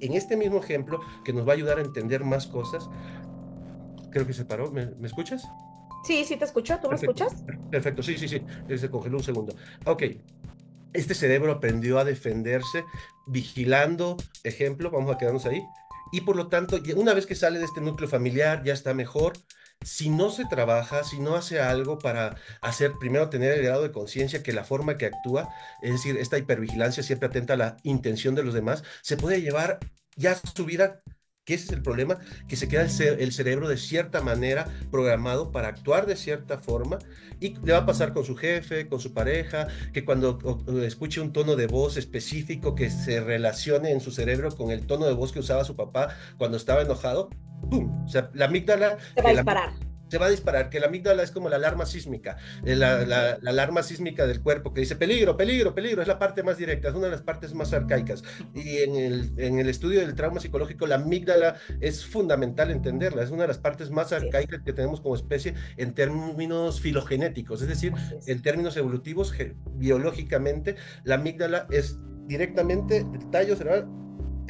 [0.00, 2.88] en este mismo ejemplo, que nos va a ayudar a entender más cosas,
[4.10, 4.70] creo que se paró.
[4.70, 5.46] ¿Me, escuchas?
[6.04, 6.78] Sí, sí te escucho.
[6.80, 7.44] ¿Tú me escuchas?
[7.70, 8.42] Perfecto, sí, sí, sí.
[8.76, 9.54] Se congeló un segundo.
[9.86, 10.04] Ok.
[10.92, 12.84] Este cerebro aprendió a defenderse
[13.28, 15.62] vigilando, ejemplo, vamos a quedarnos ahí.
[16.12, 19.34] Y por lo tanto, una vez que sale de este núcleo familiar, ya está mejor,
[19.84, 23.92] si no se trabaja, si no hace algo para hacer, primero tener el grado de
[23.92, 25.48] conciencia que la forma que actúa,
[25.82, 29.78] es decir, esta hipervigilancia siempre atenta a la intención de los demás, se puede llevar
[30.16, 31.02] ya su vida
[31.50, 35.66] que ese es el problema, que se queda el, cerebro de cierta manera programado para
[35.66, 37.00] actuar de cierta forma
[37.40, 40.38] y le va a pasar con su jefe, con su pareja, que cuando
[40.84, 45.06] escuche un tono de voz específico que se relacione en su cerebro con el tono
[45.06, 47.30] de voz que usaba su papá cuando estaba enojado,
[47.68, 48.04] ¡pum!
[48.04, 48.98] O sea, la amígdala...
[49.16, 51.86] Se va a disparar se va a disparar, que la amígdala es como la alarma
[51.86, 56.18] sísmica, eh, la, la, alarma sísmica del cuerpo que dice peligro, peligro, peligro, es la
[56.18, 58.22] parte más directa, es una de las partes más arcaicas.
[58.54, 63.30] Y en el, en el estudio del trauma psicológico, la amígdala es fundamental entenderla, es
[63.30, 67.92] una de las partes más arcaicas que tenemos como especie en términos filogenéticos, es decir,
[68.26, 69.32] en términos evolutivos,
[69.74, 73.88] biológicamente, la amígdala es directamente el tallo cerebral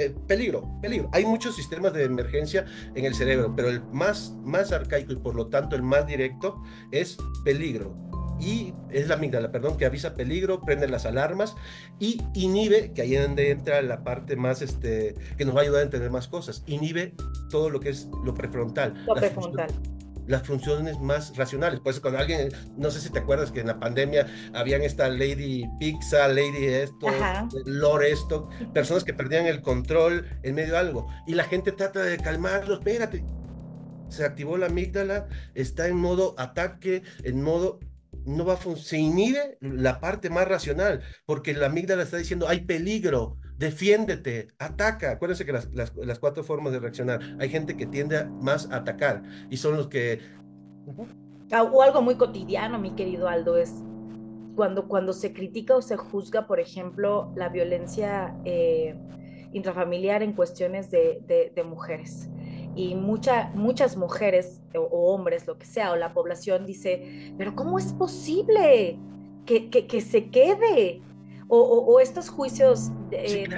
[0.00, 1.10] eh, peligro, peligro.
[1.12, 5.34] Hay muchos sistemas de emergencia en el cerebro, pero el más, más arcaico y por
[5.34, 7.94] lo tanto el más directo es peligro.
[8.40, 11.54] Y es la amígdala, perdón, que avisa peligro, prende las alarmas
[11.98, 15.62] y inhibe, que ahí es donde entra la parte más, este, que nos va a
[15.64, 17.14] ayudar a entender más cosas, inhibe
[17.50, 19.04] todo lo que es lo prefrontal.
[19.06, 19.68] Lo prefrontal
[20.26, 21.80] las funciones más racionales.
[21.80, 25.08] Por eso cuando alguien, no sé si te acuerdas que en la pandemia habían esta
[25.08, 27.06] Lady Pizza, Lady esto,
[27.64, 31.08] Lord esto, personas que perdían el control en medio de algo.
[31.26, 33.24] Y la gente trata de calmarlo, espérate.
[34.08, 37.78] Se activó la amígdala, está en modo ataque, en modo
[38.26, 42.60] no va a se inhibe la parte más racional, porque la amígdala está diciendo hay
[42.60, 45.12] peligro, defiéndete, ataca.
[45.12, 49.22] Acuérdense que las, las, cuatro formas de reaccionar, hay gente que tiende más a atacar
[49.50, 50.18] y son los que...
[51.52, 53.74] Ah, o algo muy cotidiano, mi querido Aldo, es
[54.56, 58.96] cuando, cuando se critica o se juzga, por ejemplo, la violencia eh,
[59.52, 62.30] intrafamiliar en cuestiones de, de, mujeres.
[62.74, 67.78] Y mucha, muchas mujeres o, hombres, lo que sea, o la población dice, pero ¿cómo
[67.78, 68.98] es posible
[69.44, 71.02] que, que, que se quede?
[71.50, 73.48] O, estos juicios eh,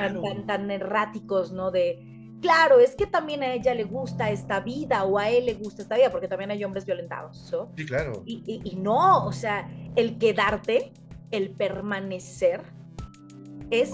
[0.46, 1.70] tan, erráticos, ¿no?
[1.70, 5.54] De, claro, es que también a ella le gusta esta vida o a él le
[5.54, 7.70] gusta esta vida, porque también hay hombres violentados, ¿no?
[7.76, 8.22] Sí, claro.
[8.24, 10.92] Y, no, o sea, el quedarte,
[11.30, 12.62] el permanecer,
[13.70, 13.90] es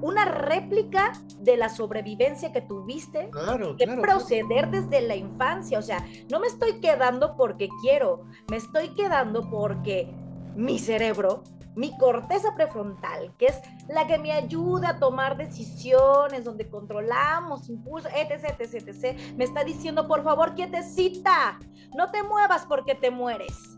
[0.00, 5.78] una réplica de la sobrevivencia que tuviste, claro, que proceder desde la infancia.
[5.78, 10.12] O sea, no me estoy quedando porque quiero, me estoy quedando porque
[10.56, 16.68] mi cerebro mi corteza prefrontal, que es la que me ayuda a tomar decisiones, donde
[16.68, 21.58] controlamos impulsos, etc, etc, etc, me está diciendo, por favor, quietecita,
[21.96, 23.76] no te muevas porque te mueres.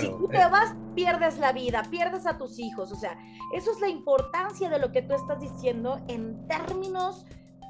[0.00, 0.48] si tú te eh.
[0.48, 2.92] vas, pierdes la vida, pierdes a tus hijos.
[2.92, 3.18] O sea,
[3.54, 7.26] eso es la importancia de lo que tú estás diciendo en términos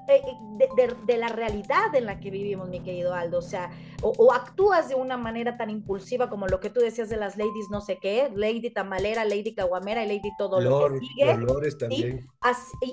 [0.08, 0.20] eh,
[0.58, 3.38] eh, de, la realidad en la que vivimos, mi querido Aldo.
[3.38, 3.70] O sea,
[4.02, 7.68] o, actúas de una manera tan impulsiva como lo que tú decías de las ladies
[7.70, 11.72] no sé qué, Lady Tamalera, Lady Caguamera y Lady todo lo que sigue.
[11.78, 12.30] también.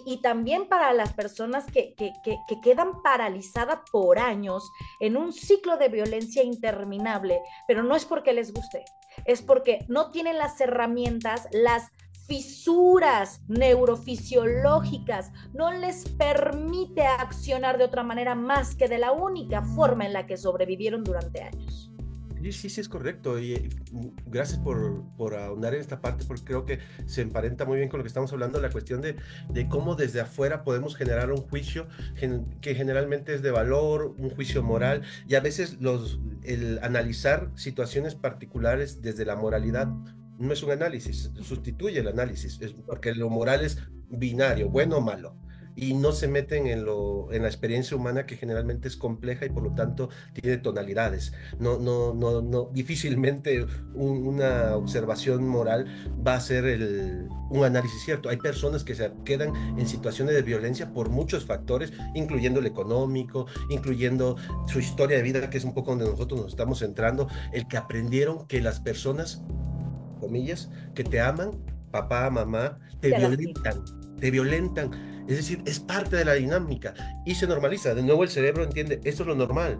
[0.05, 4.69] Y, también para las personas que, que, que, que quedan paralizadas por años
[4.99, 8.85] en un ciclo de violencia interminable, pero no es porque les guste,
[9.25, 11.89] es porque no tienen las herramientas, las
[12.29, 20.05] fisuras neurofisiológicas no les permite accionar de otra manera más que de la única forma
[20.05, 21.91] en la que sobrevivieron durante años.
[22.41, 23.39] Sí, sí, es correcto.
[23.39, 27.77] Y mm, gracias por, por ahondar en esta parte, porque creo que se emparenta muy
[27.77, 29.17] bien con lo que estamos hablando, la cuestión de,
[29.49, 31.87] de cómo desde afuera podemos generar un juicio
[32.61, 38.15] que generalmente es de valor, un juicio moral, y a veces los, el analizar situaciones
[38.15, 39.89] particulares desde la moralidad
[40.39, 43.77] no es un análisis, sustituye el análisis, es porque lo moral es
[44.09, 45.35] binario, bueno o malo,
[45.75, 49.49] y no se meten en, lo, en la experiencia humana que generalmente es compleja y
[49.49, 51.31] por lo tanto tiene tonalidades.
[51.57, 55.85] No, no, no, no, difícilmente una observación moral
[56.25, 58.29] va a ser el, un análisis cierto.
[58.29, 63.45] Hay personas que se quedan en situaciones de violencia por muchos factores, incluyendo el económico,
[63.69, 64.35] incluyendo
[64.67, 67.77] su historia de vida, que es un poco donde nosotros nos estamos centrando, el que
[67.77, 69.43] aprendieron que las personas
[70.19, 71.51] comillas, que te aman,
[71.91, 73.83] papá, mamá, te, violentan,
[74.19, 74.91] te violentan.
[75.27, 76.93] Es decir, es parte de la dinámica
[77.25, 77.93] y se normaliza.
[77.93, 79.79] De nuevo el cerebro entiende, esto es lo normal,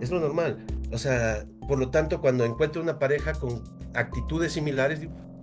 [0.00, 0.64] es lo normal.
[0.92, 3.62] O sea, por lo tanto, cuando encuentro una pareja con
[3.94, 5.00] actitudes similares,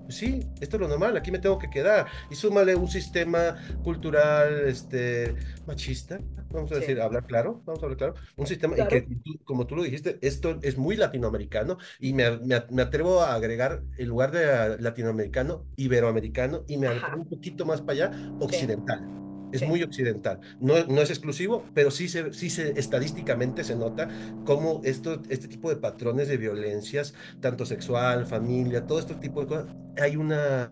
[0.09, 2.07] sí, esto es lo normal, aquí me tengo que quedar.
[2.29, 5.35] Y súmale un sistema cultural este,
[5.67, 6.19] machista,
[6.51, 9.07] vamos a decir, hablar claro, vamos a hablar claro, un sistema que,
[9.43, 14.07] como tú lo dijiste, esto es muy latinoamericano y me, me, atrevo a agregar, en
[14.07, 19.18] lugar de latinoamericano, iberoamericano y me atrevo un poquito más para allá, occidental
[19.51, 20.39] es muy occidental.
[20.59, 24.07] No, no, es exclusivo, pero sí, se, sí se, estadísticamente se nota
[24.45, 29.47] cómo esto, este tipo de patrones de violencias, tanto sexual, familia, todo este tipo de
[29.47, 29.65] cosas,
[30.01, 30.71] hay una,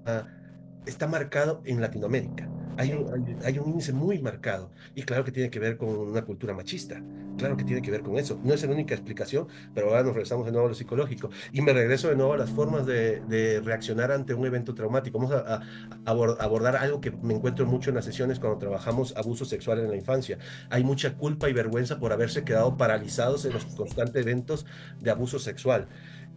[0.85, 2.49] está marcado en Latinoamérica.
[2.77, 4.71] Hay un, hay, un índice muy marcado.
[4.95, 7.01] Y claro que tiene que ver con una cultura machista.
[7.37, 8.39] Claro que tiene que ver con eso.
[8.43, 11.29] No es la única explicación, pero ahora nos regresamos de nuevo a lo psicológico.
[11.51, 15.19] Y me regreso de nuevo a las formas de, de reaccionar ante un evento traumático.
[15.19, 15.61] Vamos a,
[16.05, 19.95] abordar algo que me encuentro mucho en las sesiones cuando trabajamos abuso sexual en la
[19.95, 20.37] infancia.
[20.69, 24.65] Hay mucha culpa y vergüenza por haberse quedado paralizados en los constantes eventos
[24.99, 25.87] de abuso sexual.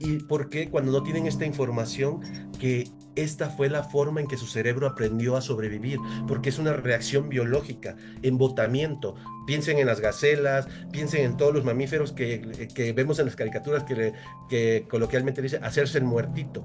[0.01, 2.21] ¿Y por qué cuando no tienen esta información
[2.59, 5.99] que esta fue la forma en que su cerebro aprendió a sobrevivir?
[6.27, 9.15] Porque es una reacción biológica, embotamiento.
[9.47, 13.85] Piensen en las gacelas, piensen en todos los mamíferos que, que vemos en las caricaturas
[13.85, 14.15] que,
[14.49, 16.65] que coloquialmente dice hacerse el muertito.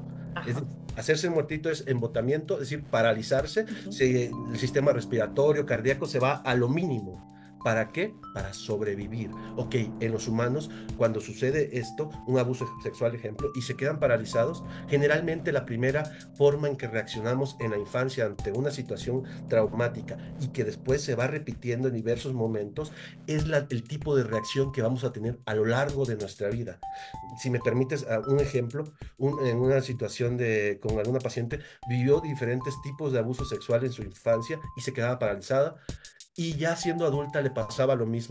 [0.95, 3.65] hacerse el muertito es embotamiento, es decir, paralizarse,
[3.99, 7.35] el sistema respiratorio, cardíaco se va a lo mínimo.
[7.65, 8.13] ¿Para qué?
[8.35, 9.31] Para sobrevivir.
[9.55, 14.63] Ok, en los humanos, cuando sucede esto, un abuso sexual, ejemplo, y se quedan paralizados,
[14.89, 16.03] generalmente la primera
[16.35, 21.15] forma en que reaccionamos en la infancia ante una situación traumática y que después se
[21.15, 22.91] va repitiendo en diversos momentos,
[23.25, 26.79] es el tipo de reacción que vamos a tener a lo largo de nuestra vida.
[27.41, 28.83] Si me permites ah, un ejemplo,
[29.17, 34.03] en una situación de, con alguna paciente, vivió diferentes tipos de abuso sexual en su
[34.03, 35.77] infancia y se quedaba paralizada
[36.37, 38.24] y ya siendo adulta le pasaba lo mismo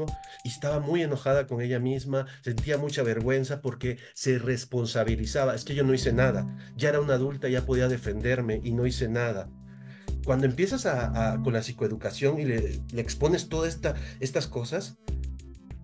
[0.45, 5.55] y estaba muy enojada con ella misma, sentía mucha vergüenza porque se responsabilizaba.
[5.55, 6.47] Es que yo no hice nada.
[6.77, 9.49] Ya era una adulta, ya podía defenderme y no hice nada.
[10.25, 14.97] Cuando empiezas a, con la psicoeducación y le, expones todas esta, estas cosas,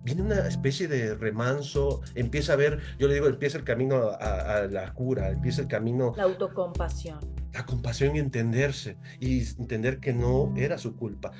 [0.03, 4.15] viene una especie de remanso, empieza a ver, yo le digo, empieza el camino a,
[4.15, 6.13] a, la cura, empieza el camino...
[6.17, 7.19] La autocompasión.
[7.53, 11.33] La compasión y entenderse, y entender que no era su culpa.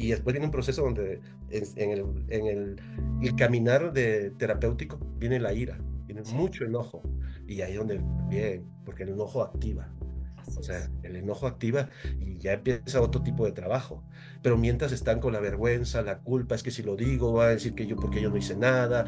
[0.00, 2.46] Y después viene un proceso donde en, el, en
[3.20, 7.02] el, caminar de terapéutico viene la ira, viene mucho enojo.
[7.46, 9.92] Y ahí es donde, bien, porque el enojo activa.
[10.56, 14.02] O sea, el enojo activa y ya empieza otro tipo de trabajo.
[14.40, 17.48] Pero mientras están con la vergüenza, la culpa, es que si lo digo, va a
[17.50, 19.04] decir que yo, porque yo no hice nada,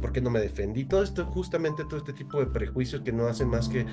[0.00, 0.86] porque no me defendí.
[0.86, 3.86] Todo esto, justamente todo este tipo de prejuicios que no hacen más que,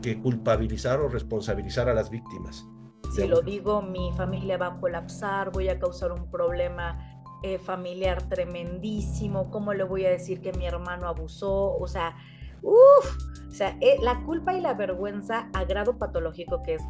[0.00, 2.66] que culpabilizar o responsabilizar a las víctimas.
[3.10, 8.22] Si lo digo, mi familia va a colapsar, voy a causar un problema eh, familiar
[8.28, 11.76] tremendísimo, ¿cómo le voy a decir que mi hermano abusó?
[11.76, 12.16] O sea,
[12.62, 16.82] uff, o sea, eh, la culpa y la vergüenza a grado patológico, que es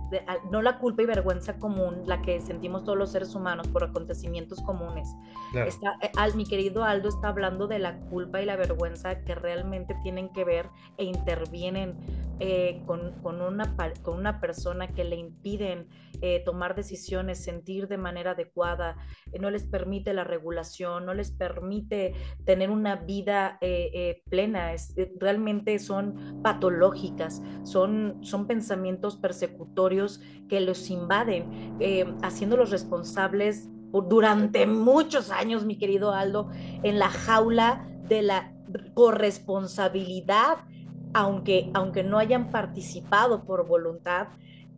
[0.50, 4.60] no la culpa y vergüenza común, la que sentimos todos los seres humanos por acontecimientos
[4.60, 5.08] comunes.
[5.54, 9.34] Está, eh, al, mi querido Aldo está hablando de la culpa y la vergüenza que
[9.34, 10.68] realmente tienen que ver
[10.98, 11.96] e intervienen
[12.40, 15.88] eh, con, con, una, con una persona que le impiden
[16.44, 18.98] tomar decisiones, sentir de manera adecuada,
[19.40, 22.12] no les permite la regulación, no les permite
[22.44, 23.58] tener una vida
[24.28, 24.74] plena.
[24.74, 34.66] Es, realmente son patológicas, son, son pensamientos persecutorios que los invaden, eh, haciéndolos responsables durante
[34.66, 36.50] muchos años, mi querido Aldo,
[36.82, 38.52] en la jaula de la
[38.94, 40.58] corresponsabilidad,
[41.12, 44.28] aunque, aunque no hayan participado por voluntad,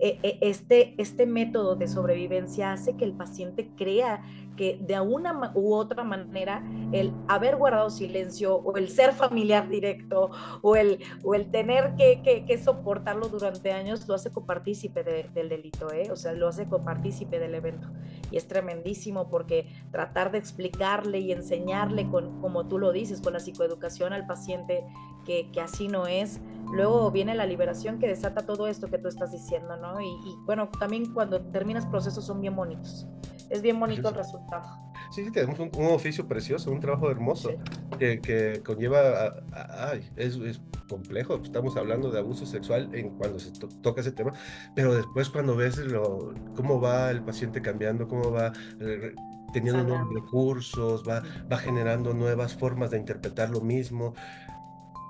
[0.03, 4.21] este, este método de sobrevivencia hace que el paciente crea
[4.57, 10.31] que de una u otra manera el haber guardado silencio o el ser familiar directo
[10.61, 16.11] o el, o el tener que, soportarlo durante años lo hace copartícipe del delito, ¿eh?
[16.11, 17.89] o sea, lo hace copartícipe del evento.
[18.31, 23.33] Y es tremendísimo porque tratar de explicarle y enseñarle, con, como tú lo dices, con
[23.33, 24.85] la psicoeducación al paciente
[25.25, 26.41] que, que así no es,
[26.73, 30.01] luego viene la liberación que desata todo esto que tú estás diciendo, ¿no?
[30.01, 33.07] Y, y bueno, también cuando terminas procesos son bien bonitos
[33.53, 34.65] es bien bonito el resultado.
[35.11, 37.51] Sí, sí, tenemos un, oficio precioso, un trabajo hermoso
[37.99, 43.53] que, conlleva, ay, es, es, complejo, estamos hablando de abuso sexual en cuando se
[43.83, 44.33] toca ese tema,
[44.75, 49.15] pero después cuando ves lo, cómo va el paciente cambiando, cómo va eh,
[49.53, 54.15] teniendo nuevos recursos, va, va generando nuevas formas de interpretar lo mismo.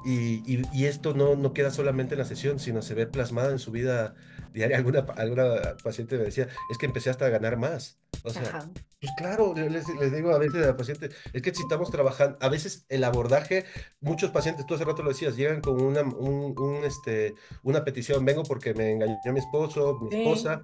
[0.05, 3.53] Y, y, y, esto no, no queda solamente en la sesión, sino se ve plasmada
[3.53, 4.15] en su vida
[4.53, 4.77] diaria.
[4.77, 7.99] Alguna, alguna paciente me decía, es que empecé hasta a ganar más.
[8.25, 8.69] O sea,
[9.01, 12.39] pues claro, les, les, digo a veces a la paciente, es que si estamos trabajando,
[12.41, 13.65] a veces el abordaje,
[14.01, 18.25] muchos pacientes, tú hace rato lo decías, llegan con una, un, un, este, una petición,
[18.25, 20.61] vengo porque me engañó mi esposo, mi esposa,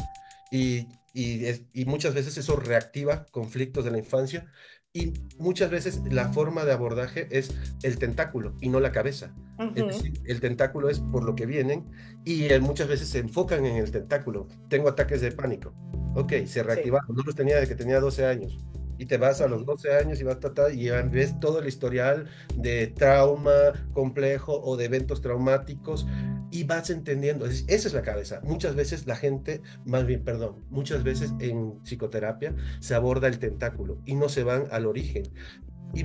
[0.50, 4.46] y, y, y muchas veces eso reactiva conflictos de la infancia
[4.94, 9.34] y muchas veces la forma de abordaje es el tentáculo y no la cabeza.
[9.74, 11.84] Es decir, el tentáculo es por lo que vienen
[12.24, 14.46] y muchas veces se enfocan en el tentáculo.
[14.68, 15.74] Tengo ataques de pánico.
[16.14, 17.14] Ok, se reactivaron.
[17.14, 18.58] No los tenía desde que tenía 12 años.
[18.98, 21.68] Y te vas a los 12 años y vas a tratar y ves todo el
[21.68, 26.06] historial de trauma complejo o de eventos traumáticos
[26.50, 28.40] y vas entendiendo, esa es la cabeza.
[28.42, 33.98] Muchas veces la gente, más bien, perdón, muchas veces en psicoterapia se aborda el tentáculo
[34.04, 35.24] y no se van al origen.
[35.94, 36.04] Y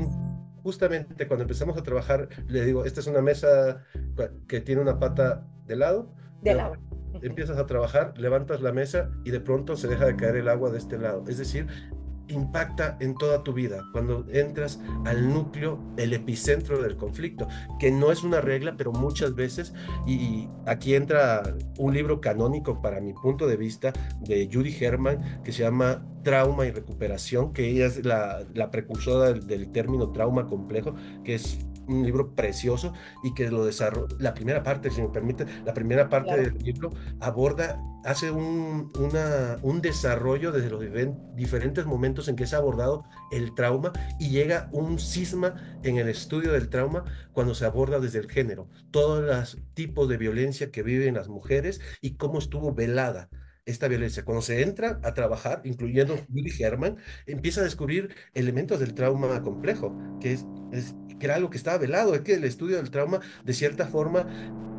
[0.64, 3.84] justamente cuando empezamos a trabajar, le digo, esta es una mesa
[4.48, 6.14] que tiene una pata de lado.
[6.42, 6.76] De lado.
[7.22, 10.72] Empiezas a trabajar, levantas la mesa y de pronto se deja de caer el agua
[10.72, 11.24] de este lado.
[11.28, 11.68] Es decir,
[12.28, 17.48] impacta en toda tu vida cuando entras al núcleo, el epicentro del conflicto,
[17.80, 19.74] que no es una regla, pero muchas veces,
[20.06, 21.44] y aquí entra
[21.78, 26.66] un libro canónico para mi punto de vista de Judy Herman, que se llama Trauma
[26.66, 32.04] y Recuperación, que ella es la, precursora del, del término trauma complejo, que es un
[32.04, 36.36] libro precioso y que lo desarrolla, la primera parte, si me permite, la primera parte
[36.36, 40.84] del libro aborda, hace un, una, un desarrollo desde los
[41.36, 46.10] diferentes momentos en que se ha abordado el trauma y llega un cisma en el
[46.10, 50.84] estudio del trauma cuando se aborda desde el género, todos los tipos de violencia que
[50.84, 53.30] viven las mujeres y cómo estuvo velada
[53.66, 54.26] esta violencia.
[54.26, 59.98] Cuando se entra a trabajar, incluyendo Willy Herman, empieza a descubrir elementos del trauma complejo,
[60.20, 63.22] que es, es que era algo que estaba velado, es que el estudio del trauma,
[63.44, 64.28] de cierta forma,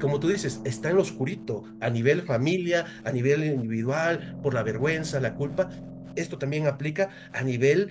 [0.01, 4.63] como tú dices, está en lo oscurito, a nivel familia, a nivel individual, por la
[4.63, 5.71] vergüenza, la culpa.
[6.17, 7.91] Esto también aplica a nivel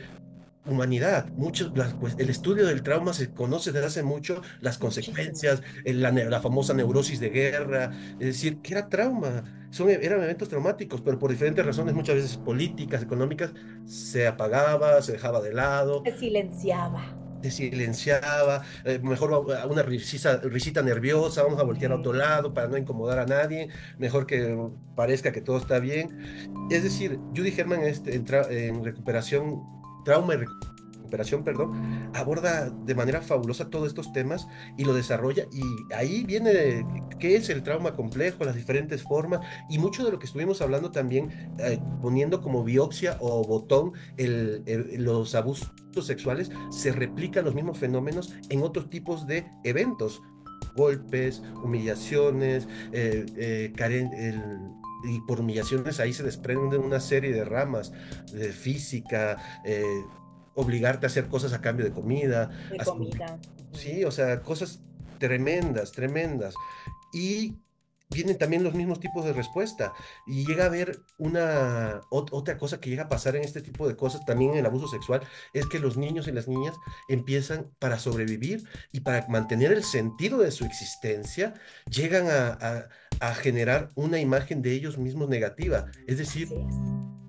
[0.65, 1.29] humanidad.
[1.35, 6.41] Muchos, pues, el estudio del trauma se conoce desde hace mucho, las consecuencias, la, la,
[6.41, 11.31] famosa neurosis de guerra, es decir, que era trauma, son, eran eventos traumáticos, pero por
[11.31, 13.51] diferentes razones, muchas veces políticas, económicas,
[13.85, 16.03] se apagaba, se dejaba de lado.
[16.05, 22.13] Se silenciaba se silenciaba, eh, mejor una risita, risita, nerviosa, vamos a voltear a otro
[22.13, 24.57] lado para no incomodar a nadie, mejor que
[24.95, 26.47] parezca que todo está bien.
[26.71, 29.61] Es decir, Judy Herman este, en recuperación,
[30.03, 34.47] trauma y recuperación perdón, aborda de manera fabulosa todos estos temas
[34.77, 35.61] y lo desarrolla y
[35.93, 36.85] ahí viene
[37.19, 40.89] qué es el trauma complejo, las diferentes formas y mucho de lo que estuvimos hablando
[40.89, 41.29] también
[41.59, 44.63] eh, poniendo como biopsia o botón el,
[44.97, 50.21] los abusos sexuales, se replican los mismos fenómenos en otros tipos de eventos,
[50.75, 53.73] golpes, humillaciones, eh, eh,
[55.03, 57.91] y por humillaciones ahí se desprenden una serie de ramas
[58.31, 60.03] de física, eh,
[60.55, 62.49] obligarte a hacer cosas a cambio de comida.
[62.71, 63.39] De comida.
[63.73, 64.81] Sí, o sea, cosas
[65.19, 66.55] tremendas, tremendas.
[67.13, 67.55] Y
[68.09, 69.93] vienen también los mismos tipos de respuesta.
[70.27, 73.95] Y llega a haber una otra cosa que llega a pasar en este tipo de
[73.95, 75.21] cosas, también en el abuso sexual,
[75.53, 76.75] es que los niños y las niñas
[77.09, 81.53] empiezan para sobrevivir y para mantener el sentido de su existencia,
[81.89, 82.87] llegan a,
[83.19, 85.85] a generar una imagen de ellos mismos negativa.
[86.07, 86.49] Es decir,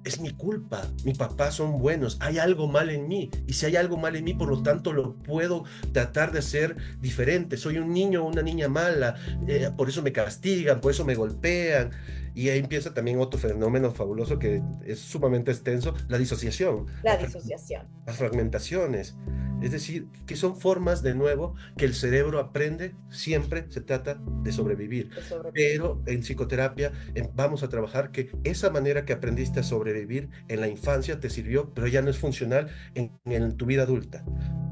[0.04, 3.76] es mi culpa, mi papá son buenos, hay algo mal en mí, y si hay
[3.76, 7.92] algo mal en mí, por lo tanto lo puedo tratar de ser diferente, soy un
[7.92, 9.16] niño o una niña mala,
[9.48, 11.90] eh, por eso me castigan, por eso me golpean,
[12.34, 16.86] y ahí empieza también otro fenómeno fabuloso que es sumamente extenso, la disociación.
[17.02, 17.86] La disociación.
[18.06, 19.16] Las fragmentaciones.
[19.62, 24.52] Es decir, que son formas de nuevo que el cerebro aprende, siempre se trata de
[24.52, 25.10] sobrevivir.
[25.54, 26.92] Pero en psicoterapia
[27.34, 31.72] vamos a trabajar que esa manera que aprendiste a sobrevivir en la infancia te sirvió,
[31.72, 34.24] pero ya no es funcional en, en tu vida adulta.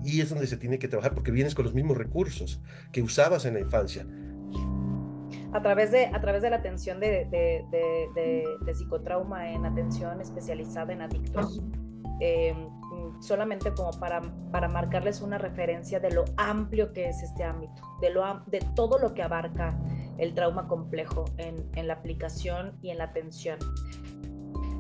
[0.05, 2.61] Y es donde se tiene que trabajar porque vienes con los mismos recursos
[2.91, 4.05] que usabas en la infancia
[5.53, 7.65] a través de, a través de la atención de, de,
[8.65, 11.63] de, psicotrauma en atención especializada en adictos,
[12.21, 12.69] em,
[13.21, 18.11] solamente como para, para marcarles una referencia de lo amplio que es este ámbito, de,
[18.11, 19.79] lo, de todo lo que abarca
[20.19, 23.59] el trauma complejo en, en la aplicación y en la atención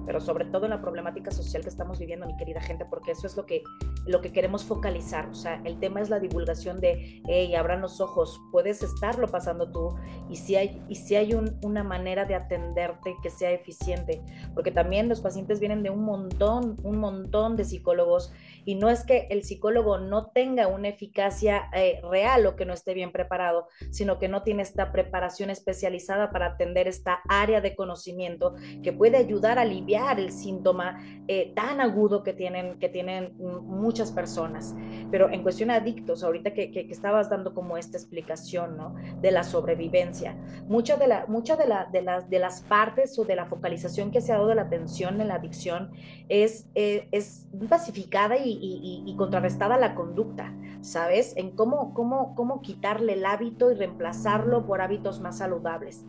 [0.07, 3.27] pero sobre todo en la problemática social que estamos viviendo, mi querida gente, porque eso
[3.27, 3.63] es lo que,
[4.07, 5.29] lo que queremos focalizar.
[5.29, 9.71] O sea, el tema es la divulgación de, hey, abran los ojos, puedes estarlo pasando
[9.71, 9.95] tú
[10.29, 14.23] y si hay, y si hay una manera de atenderte que sea eficiente,
[14.55, 18.33] porque también los pacientes vienen de un montón, un montón de psicólogos
[18.65, 22.73] y no es que el psicólogo no tenga una eficacia eh, real o que no
[22.73, 27.75] esté bien preparado, sino que no tiene esta preparación especializada para atender esta área de
[27.75, 33.37] conocimiento que puede ayudar a aliviar el síntoma eh, tan agudo que tienen, que tienen
[33.39, 34.75] muchas personas.
[35.11, 38.95] Pero en cuestión de adictos, ahorita que, que, estabas dando como esta explicación ¿no?
[39.21, 40.37] de la sobrevivencia,
[40.67, 44.11] muchas de, la, mucha de, la, de, las, de las partes o de la focalización
[44.11, 45.91] que se ha dado de la atención en la adicción
[46.29, 51.35] es, eh, es pacificada y, y, y, contrarrestada la conducta, ¿sabes?
[51.37, 56.05] En cómo, cómo, cómo quitarle el hábito y reemplazarlo por hábitos más saludables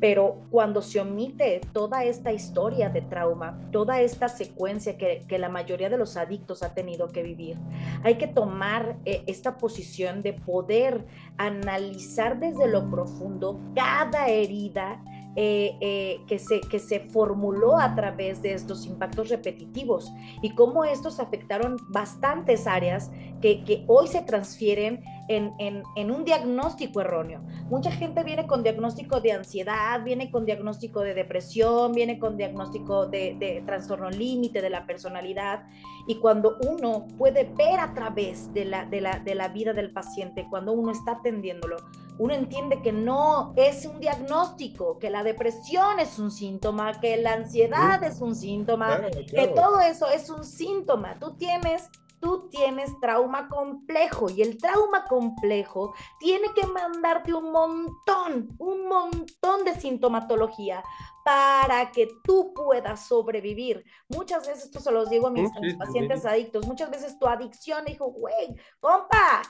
[0.00, 5.90] pero cuando se omite toda esta historia de trauma, toda esta secuencia que, la mayoría
[5.90, 7.56] de los adictos ha tenido que vivir,
[8.02, 15.02] hay que tomar eh, esta posición de poder analizar desde lo profundo cada herida
[15.38, 20.10] eh, eh, que, se, que se formuló a través de estos impactos repetitivos
[20.40, 23.10] y cómo estos afectaron bastantes áreas
[23.42, 27.42] que, que hoy se transfieren en, en, en, un diagnóstico erróneo.
[27.68, 33.06] Mucha gente viene con diagnóstico de ansiedad, viene con diagnóstico de depresión, viene con diagnóstico
[33.06, 35.64] de, de trastorno límite de la personalidad
[36.06, 39.92] y cuando uno puede ver a través de la, de la, de la vida del
[39.92, 41.76] paciente, cuando uno está atendiéndolo,
[42.18, 47.34] uno entiende que no es un diagnóstico, que la depresión es un síntoma, que la
[47.34, 51.18] ansiedad es un síntoma, que todo eso es un síntoma.
[51.18, 51.90] Tú tienes
[52.20, 59.64] tú tienes trauma complejo y el trauma complejo tiene que mandarte un montón, un montón
[59.64, 60.82] de sintomatología
[61.24, 63.84] para que tú puedas sobrevivir.
[64.08, 67.26] Muchas veces, esto se los digo a mis, a mis pacientes adictos, muchas veces tu
[67.26, 69.42] adicción dijo, güey, compa,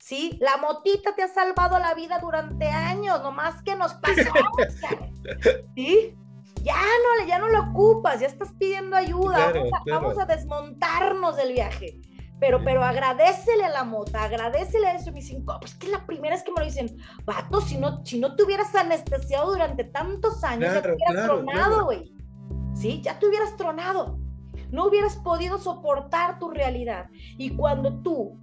[0.00, 0.36] ¿sí?
[0.40, 4.32] La motita te ha salvado la vida durante años, nomás que nos pasó,
[5.76, 6.16] ¿sí?
[6.62, 9.52] Ya no, ya no lo ocupas, ya estás pidiendo ayuda,
[9.86, 12.00] vamos, a, desmontarnos del viaje.
[12.38, 15.10] Pero, pero agradecele a la mota, agradecele a eso.
[15.10, 18.04] Y me dicen, pues que la primera es que me lo dicen, vato, si no,
[18.04, 22.14] si no te hubieras anestesiado durante tantos años, ya te hubieras tronado, güey.
[22.74, 23.02] ¿Sí?
[23.02, 24.18] Ya te hubieras tronado.
[24.70, 27.08] No hubieras podido soportar tu realidad.
[27.12, 28.38] Y cuando tú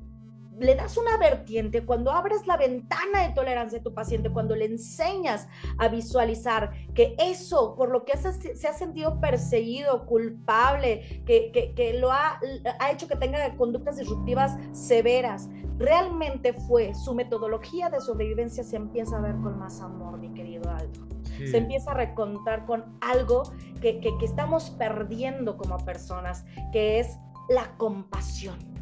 [0.60, 4.66] le das una vertiente, cuando abres la ventana de tolerancia a tu paciente, cuando le
[4.66, 5.47] enseñas
[5.78, 12.39] a visualizar que eso, por lo que se ha sentido perseguido, culpable, que, lo ha,
[12.80, 19.18] ha, hecho que tenga conductas disruptivas severas, realmente fue su metodología de sobrevivencia, se empieza
[19.18, 21.08] a ver con más amor, mi querido Aldo.
[21.38, 23.43] Se empieza a recontar con algo
[23.80, 28.76] que, que estamos perdiendo como personas, que es la compasión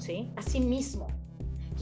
[0.00, 0.32] ¿sí?
[0.36, 1.08] Así mismo.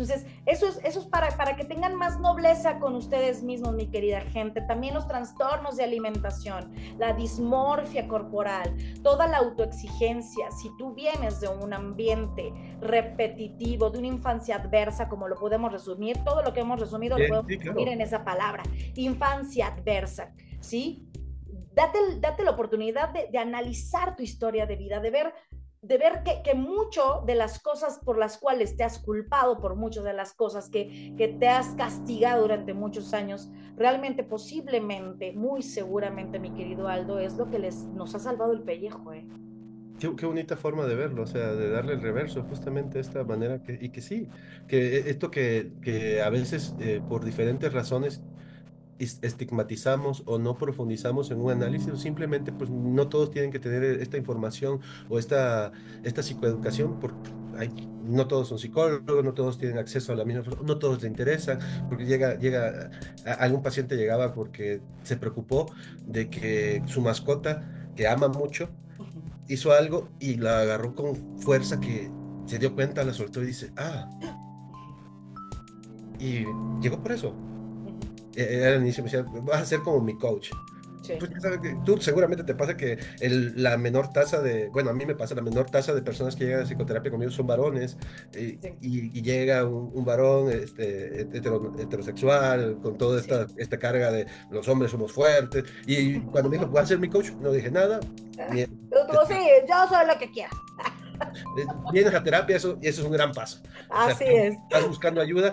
[0.01, 3.89] Entonces, eso es, eso es para, para que tengan más nobleza con ustedes mismos, mi
[3.89, 4.61] querida gente.
[4.61, 10.53] También los trastornos de alimentación, la dismorfia corporal, toda la autoexigencia.
[10.53, 16.23] Si tú vienes de un ambiente repetitivo, de una infancia adversa, como lo podemos resumir,
[16.23, 18.63] todo lo que hemos resumido lo podemos resumir en esa palabra,
[18.95, 21.09] infancia adversa, ¿sí?
[21.75, 25.35] Date, date la oportunidad de, de analizar tu historia de vida, de ver
[25.83, 29.77] de ver que, que mucho de las cosas por las cuales te has culpado, por
[29.77, 35.63] muchas de las cosas que, que te has castigado durante muchos años, realmente, posiblemente, muy
[35.63, 39.13] seguramente, mi querido Aldo, es lo que les, nos ha salvado el pellejo.
[39.13, 39.27] ¿eh?
[39.99, 43.63] Qué, qué, bonita forma de verlo, o sea, de darle el reverso, justamente esta manera,
[43.63, 44.29] que, y que sí,
[44.67, 48.23] que esto que, que a veces eh, por diferentes razones
[48.99, 54.17] estigmatizamos o no profundizamos en un análisis, simplemente pues no todos tienen que tener esta
[54.17, 55.73] información o esta,
[56.03, 57.71] esta psicoeducación, porque hay,
[58.05, 61.59] no todos son psicólogos, no todos tienen acceso a la misma, no todos les interesa,
[61.89, 62.91] porque llega, llega,
[63.39, 65.73] algún paciente llegaba porque se preocupó
[66.07, 68.69] de que su mascota, que ama mucho,
[69.49, 72.11] hizo algo y la agarró con fuerza que
[72.47, 74.09] se dio cuenta, la soltó y dice, ah,
[76.19, 76.45] y
[76.81, 77.48] llegó por eso
[78.43, 80.51] era el inicio, me decía, vas a ser como mi coach.
[81.17, 81.31] Pues,
[81.85, 85.35] tú seguramente te pasa que el, la menor tasa de, bueno, a mí me pasa,
[85.35, 87.97] la menor tasa de personas que llegan a psicoterapia conmigo son varones
[88.37, 94.91] y, y, llega un, varón este, heterosexual con toda esta, esta carga de los hombres
[94.91, 97.31] somos fuertes y cuando me dijo, ¿vas a ser mi coach?
[97.41, 98.01] No dije nada.
[98.53, 98.71] Ni, sí,
[99.69, 100.51] yo soy lo que quiera.
[101.59, 103.61] Eh, vienes a terapia, eso, eso es un gran paso.
[103.91, 104.55] Así es.
[104.55, 105.51] Estás buscando ayuda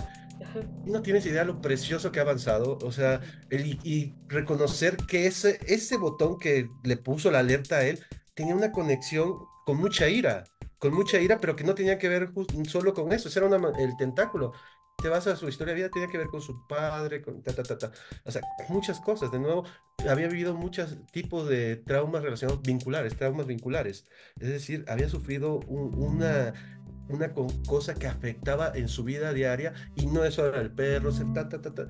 [0.86, 3.22] no tienes idea lo precioso que ha avanzado, o sea,
[3.52, 8.72] y reconocer que ese, ese botón que le puso la alerta a él tenía una
[8.72, 10.44] conexión con mucha ira,
[10.78, 12.32] con mucha ira, pero que no tenía que ver
[12.68, 14.54] solo con eso, era el tentáculo.
[15.02, 17.54] Te vas a su historia de vida, tenía que ver con su padre, con ta,
[17.54, 17.92] ta, ta, ta.
[18.24, 19.30] O sea, muchas cosas.
[19.30, 19.66] De nuevo,
[20.08, 24.06] había vivido muchos tipos de traumas relacionados vinculares, traumas vinculares.
[24.40, 26.54] Es decir, había sufrido una
[27.10, 27.34] una
[27.68, 31.48] cosa que afectaba en su vida diaria y no es solo el perro, se, ta,
[31.50, 31.88] ta, ta,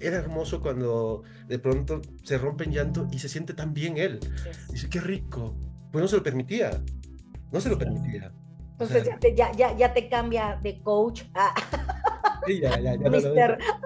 [0.00, 4.20] Era hermoso cuando de pronto se rompe en llanto y se siente tan bien él.
[4.70, 5.54] Dice, qué rico.
[5.92, 6.70] Pues no se lo permitía.
[7.52, 8.32] No se lo permitía.
[8.72, 11.52] Entonces ya, te, ya, ya, ya, te cambia de coach a,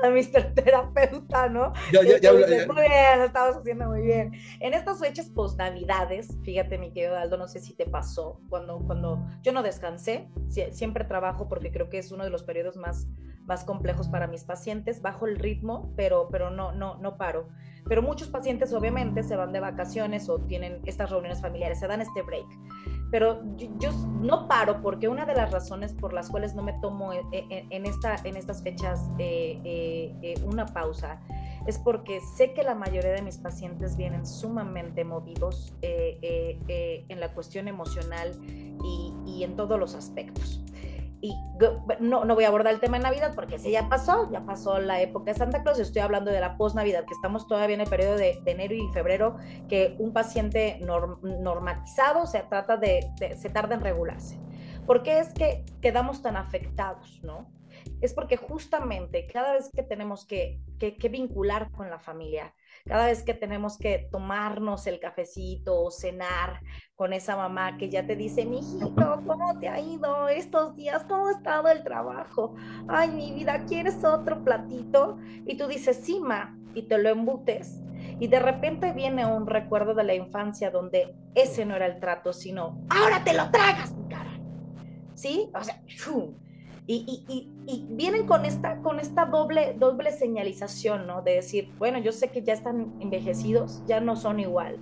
[0.02, 1.72] a, Mister, terapeuta, ¿no?
[1.92, 4.32] Ya, ya, ya, Muy bien, lo estamos haciendo muy bien.
[4.60, 8.78] En estas fechas post navidades, fíjate mi querido Aldo, no sé si te pasó, cuando,
[8.80, 10.28] cuando yo no descansé,
[10.70, 13.08] siempre trabajo porque creo que es uno de los periodos más
[13.46, 17.48] más complejos para mis pacientes, bajo el ritmo, pero, pero no, no, no paro.
[17.88, 22.00] Pero muchos pacientes obviamente se van de vacaciones o tienen estas reuniones familiares, se dan
[22.00, 22.46] este break.
[23.12, 23.42] Pero
[23.78, 23.92] yo,
[24.22, 27.84] no paro porque una de las razones por las cuales no me tomo en, en,
[27.84, 31.20] esta, en estas fechas eh, eh, eh, una pausa
[31.66, 37.68] es porque sé que la mayoría de mis pacientes vienen sumamente movidos en la cuestión
[37.68, 40.62] emocional y en todos los aspectos
[41.22, 41.36] y
[42.00, 44.80] no, no voy a abordar el tema de Navidad porque ese ya pasó, ya pasó
[44.80, 47.88] la época de Santa Claus, estoy hablando de la post-Navidad, que estamos todavía en el
[47.88, 49.36] periodo de, enero y febrero,
[49.68, 54.40] que un paciente normatizado se trata de, se tarda en regularse.
[54.84, 57.52] ¿Por qué es que quedamos tan afectados, no?
[58.00, 62.52] Es porque justamente cada vez que tenemos que, que vincular con la familia,
[62.84, 66.60] cada vez que tenemos que tomarnos el cafecito o cenar
[66.94, 71.04] con esa mamá que ya te dice, mijito, ¿cómo te ha ido estos días?
[71.04, 72.54] ¿Cómo ha estado el trabajo?
[72.88, 75.18] Ay, mi vida, ¿quieres otro platito?
[75.46, 77.80] Y tú dices, sí, ma, y te lo embutes.
[78.18, 82.32] Y de repente viene un recuerdo de la infancia donde ese no era el trato,
[82.32, 84.40] sino, ahora te lo tragas, mi cara.
[85.14, 85.50] ¿Sí?
[85.54, 85.82] O sea,
[86.86, 91.22] y, y, y, vienen con esta, con esta doble, doble señalización, ¿no?
[91.22, 94.78] De decir, bueno, yo sé que ya están envejecidos, ya no son igual,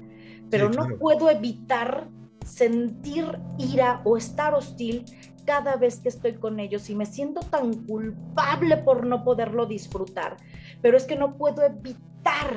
[0.51, 2.09] pero no puedo evitar
[2.45, 5.05] sentir ira o estar hostil
[5.45, 10.37] cada vez que estoy con ellos y me siento tan culpable por no poderlo disfrutar,
[10.81, 12.57] pero es que no puedo evitar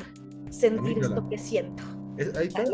[0.49, 1.83] sentir esto que siento.
[2.37, 2.65] ahí está,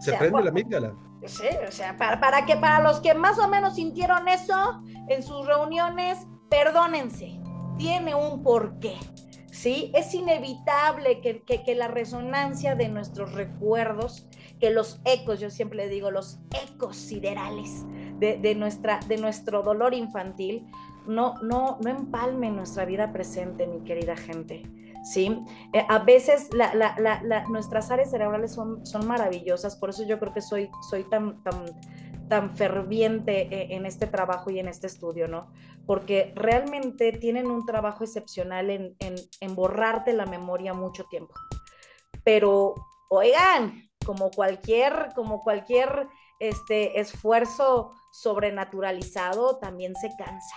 [0.00, 1.09] se prende la amígdala.
[1.26, 5.22] Sí, o sea, para, para, que para los que más o menos sintieron eso en
[5.22, 7.40] sus reuniones, perdónense,
[7.78, 8.96] tiene un porqué.
[9.50, 9.90] ¿Sí?
[9.94, 14.26] Es inevitable que, que, la resonancia de nuestros recuerdos,
[14.58, 17.84] que los ecos, yo siempre digo, los ecos siderales
[18.18, 20.66] de, de, nuestra, de nuestro dolor infantil,
[21.06, 24.62] no, no, no empalmen nuestra vida presente, mi querida gente.
[25.02, 25.44] ¿Sí?
[25.72, 26.48] Eh, a veces
[27.48, 31.64] nuestras áreas cerebrales son, son maravillosas, por eso yo creo que soy, soy tan, tan,
[32.28, 35.52] tan ferviente eh, en este trabajo y en este estudio, ¿no?
[35.86, 41.34] Porque realmente tienen un trabajo excepcional en, en, borrarte la memoria mucho tiempo.
[42.24, 42.74] Pero,
[43.08, 46.06] oigan, como cualquier, como cualquier
[46.38, 50.56] este, esfuerzo sobrenaturalizado, también se cansa.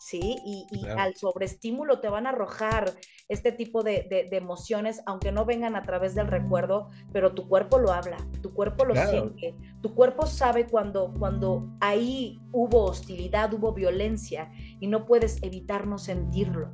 [0.00, 0.38] ¿Sí?
[0.46, 2.94] Y, al sobreestímulo te van a arrojar
[3.28, 7.92] este tipo de, emociones, aunque no vengan a través del recuerdo, pero tu cuerpo lo
[7.92, 14.50] habla, tu cuerpo lo siente, tu cuerpo sabe cuando, cuando ahí hubo hostilidad, hubo violencia
[14.80, 16.72] y no puedes evitar no sentirlo.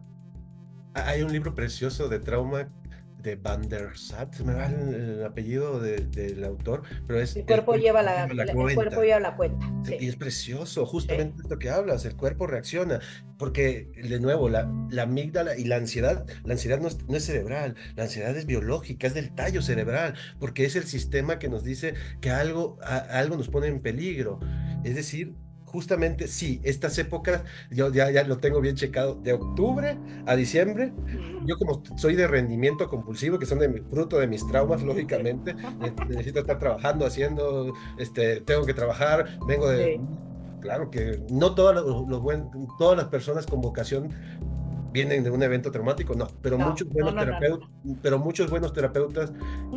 [0.94, 2.72] Hay un libro precioso de trauma
[3.26, 7.34] de Van der Sat, me va el, apellido del autor, pero es...
[7.34, 9.66] El cuerpo, lleva, la, el cuerpo lleva la cuenta.
[9.98, 13.00] Y es precioso, justamente esto que hablas, el cuerpo reacciona,
[13.36, 17.24] porque de nuevo, la, la amígdala y la ansiedad, la ansiedad no es, no es,
[17.24, 21.64] cerebral, la ansiedad es biológica, es del tallo cerebral, porque es el sistema que nos
[21.64, 24.38] dice que algo, algo nos pone en peligro.
[24.84, 25.34] Es decir,
[25.76, 30.94] justamente sí, estas épocas, yo ya, ya lo tengo bien checado, de octubre a diciembre,
[31.44, 35.54] yo como soy de rendimiento compulsivo, que son de, fruto de mis traumas, lógicamente,
[36.08, 40.00] necesito estar trabajando, haciendo, este, tengo que trabajar, vengo de...
[40.62, 42.22] Claro que no todos los,
[42.78, 44.08] todas las personas con vocación
[44.96, 47.68] vienen de un evento traumático, no, pero, muchos, buenos terapeutas,
[48.00, 49.30] pero muchos buenos terapeutas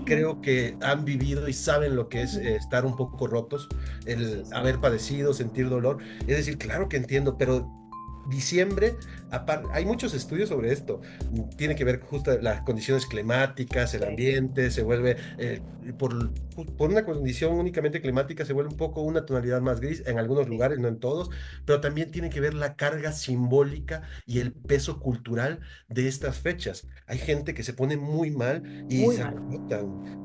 [0.06, 3.68] creo que han vivido y saben lo que es eh, estar un poco rotos,
[4.06, 5.98] el haber padecido, sentir dolor.
[6.22, 7.70] Es decir, claro que entiendo, pero
[8.30, 8.96] diciembre,
[9.72, 11.02] hay muchos estudios sobre esto.
[11.58, 15.62] Tiene que ver justo las condiciones climáticas, el ambiente, se vuelve, eh,
[15.98, 16.32] por,
[16.78, 20.48] por, una condición únicamente climática, se vuelve un poco una tonalidad más gris en algunos
[20.48, 21.30] lugares, no en todos,
[21.66, 26.88] pero también tiene que ver la carga simbólica y el peso cultural de estas fechas.
[27.08, 29.36] Hay gente que se pone muy mal y se mal.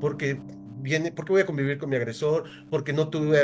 [0.00, 0.40] porque
[0.84, 3.40] viene, porque voy a convivir con mi agresor, porque no tuve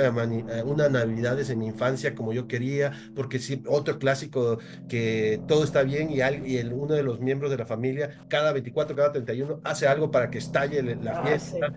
[0.64, 5.82] una navidades en mi infancia como yo quería, porque sí, otro clásico que todo está
[5.82, 9.60] bien y, y el, uno de los miembros de la familia cada 24, cada 31
[9.64, 11.72] hace algo para que estalle la ah, fiesta.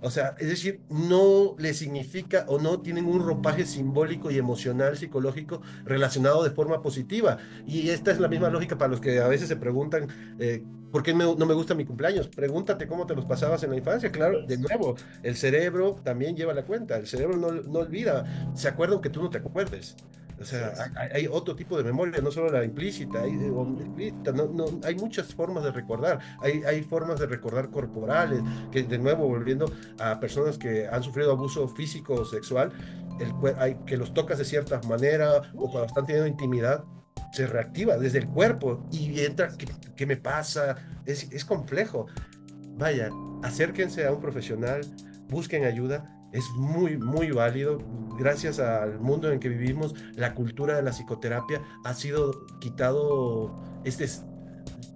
[0.00, 4.96] O sea, es decir, no le significa o no tienen un ropaje simbólico y emocional,
[4.96, 7.38] psicológico relacionado de forma positiva.
[7.66, 11.02] Y esta es la misma lógica para los que a veces se preguntan eh, ¿Por
[11.02, 12.28] qué no me gusta mi cumpleaños?
[12.28, 14.10] Pregúntate cómo te los pasabas en la infancia.
[14.10, 16.96] Claro, de nuevo, el cerebro también lleva la cuenta.
[16.96, 18.24] El cerebro no, no olvida.
[18.54, 19.96] Se acuerda aunque tú no te acuerdes.
[20.40, 20.72] O sea,
[21.12, 25.34] hay, otro tipo de memoria, no solo la implícita, hay, explícita, no, no, hay muchas
[25.34, 30.56] formas de recordar, hay, hay formas de recordar corporales, que de nuevo, volviendo a personas
[30.56, 32.70] que han sufrido abuso físico o sexual,
[33.18, 36.84] el, hay, que los tocas de cierta manera o cuando están teniendo intimidad,
[37.32, 39.66] se reactiva desde el cuerpo y entra, ¿qué,
[39.96, 40.76] qué me pasa?
[41.04, 42.06] Es, es complejo.
[42.76, 43.10] Vaya,
[43.42, 44.82] acérquense a un profesional,
[45.28, 47.78] busquen ayuda, es muy, muy válido.
[48.18, 53.54] Gracias al mundo en que vivimos, la cultura de la psicoterapia ha sido quitado
[53.84, 54.08] este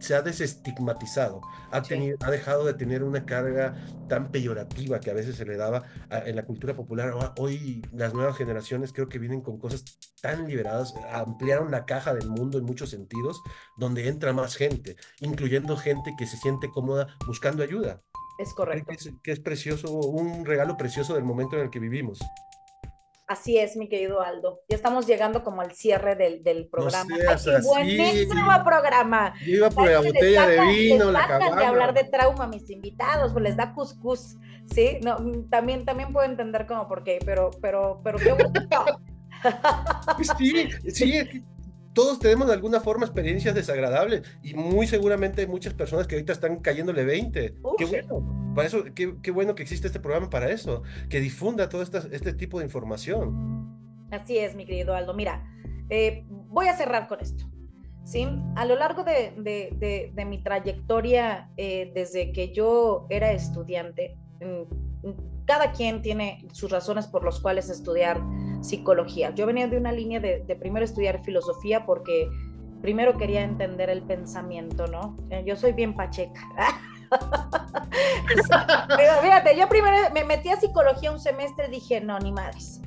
[0.03, 3.77] se ha desestigmatizado, ha, tenido, ha dejado de tener una carga
[4.09, 7.15] tan peyorativa que a veces se le daba en la cultura popular.
[7.39, 9.85] Hoy las nuevas generaciones creo que vienen con cosas
[10.21, 13.41] tan liberadas, ampliaron la caja del mundo en muchos sentidos,
[13.77, 18.03] donde entra más gente, incluyendo gente que se siente cómoda buscando ayuda.
[18.43, 18.87] Es correcto.
[18.89, 22.19] Que es, que es precioso, un regalo precioso del momento en el que vivimos.
[23.29, 24.61] Así es, mi querido Aldo.
[24.69, 27.17] Ya estamos llegando como al cierre del, del programa.
[27.17, 29.33] No buenísimo programa.
[29.47, 32.69] Yo iba por la botella de vino, les la de hablar de trauma a mis
[32.69, 34.37] invitados, pues les da cuscús,
[34.75, 34.99] ¿sí?
[35.03, 35.17] No,
[35.49, 38.85] también, también puedo entender cómo por qué, pero, pero, pero qué bonito.
[40.17, 41.45] Pues sí, sí,
[41.93, 46.33] todos tenemos de alguna forma experiencias desagradables y muy seguramente hay muchas personas que ahorita
[46.33, 47.55] están cayéndole 20.
[47.79, 48.53] qué bueno.
[48.55, 51.99] Para eso, qué, qué, bueno que existe este programa para eso, que difunda todo este,
[52.13, 54.07] este tipo de información.
[54.11, 55.15] Así es, mi querido Aldo.
[55.15, 55.43] Mira,
[55.89, 57.47] eh, voy a cerrar con esto.
[58.05, 58.29] ¿sí?
[58.57, 64.17] A lo largo de, de, de, mi trayectoria, eh, desde que yo era estudiante,
[65.47, 68.21] cada quien tiene sus razones por las cuales estudiar
[68.61, 69.35] psicología.
[69.35, 72.29] Yo venía de una línea de, primero estudiar filosofía porque
[72.81, 75.17] primero quería entender el pensamiento, ¿no?
[75.31, 76.41] Eh, yo soy bien pacheca.
[78.97, 82.81] Pero fíjate, yo primero me metí a psicología un semestre y dije, no, ni madres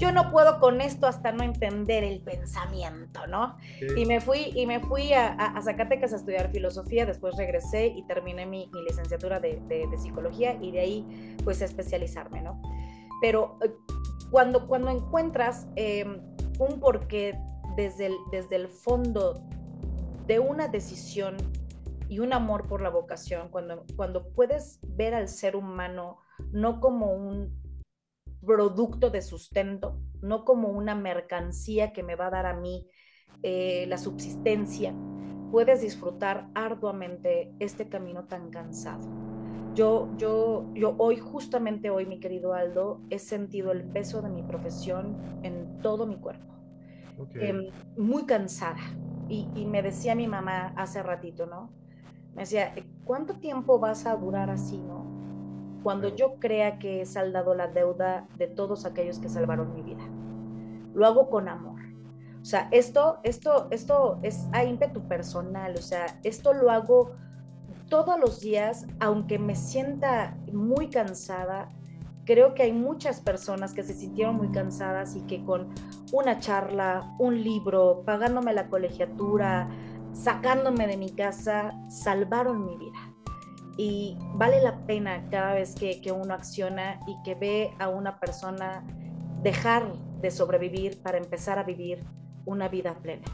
[0.00, 3.58] yo no puedo con esto hasta no entender el pensamiento, ¿no?
[3.96, 8.02] Y me fui, y me fui a, a, Zacatecas a estudiar filosofía, después regresé y
[8.06, 9.60] terminé mi, licenciatura de,
[9.98, 12.62] psicología y de ahí pues a especializarme, ¿no?
[13.20, 13.70] Pero eh,
[14.30, 16.22] cuando, cuando encuentras em,
[16.58, 17.38] un porqué
[17.76, 19.34] desde el, desde el fondo
[20.26, 21.36] de una decisión
[22.08, 26.20] y un amor por la vocación, cuando, cuando puedes ver al ser humano
[26.52, 27.60] no como un
[28.44, 32.88] producto de sustento, no como una mercancía que me va a dar a mí
[33.42, 34.94] eh, la subsistencia,
[35.50, 39.08] puedes disfrutar arduamente este camino tan cansado.
[39.74, 44.42] Yo, yo, yo hoy, justamente hoy, mi querido Aldo, he sentido el peso de mi
[44.42, 46.54] profesión en todo mi cuerpo.
[47.34, 47.66] Em,
[47.96, 48.80] muy cansada.
[49.28, 51.70] Y, y, me decía mi mamá hace ratito, ¿no?
[52.34, 52.74] Me decía,
[53.04, 55.09] ¿cuánto tiempo vas a durar así, no?
[55.82, 60.02] Cuando yo crea que he saldado la deuda de todos aquellos que salvaron mi vida.
[60.94, 61.80] Lo hago con amor.
[62.40, 65.74] O sea, esto, esto, esto es a ímpetu personal.
[65.76, 67.12] O sea, esto lo hago
[67.88, 71.68] todos los días, aunque me sienta muy cansada.
[72.24, 75.68] Creo que hay muchas personas que se sintieron muy cansadas y que con
[76.12, 79.68] una charla, un libro, pagándome la colegiatura,
[80.12, 83.09] sacándome de mi casa, salvaron mi vida
[83.80, 88.20] y vale la pena cada vez que, que, uno acciona y que ve a una
[88.20, 88.84] persona
[89.42, 92.04] dejar de sobrevivir para empezar a vivir
[92.44, 93.24] una vida plena.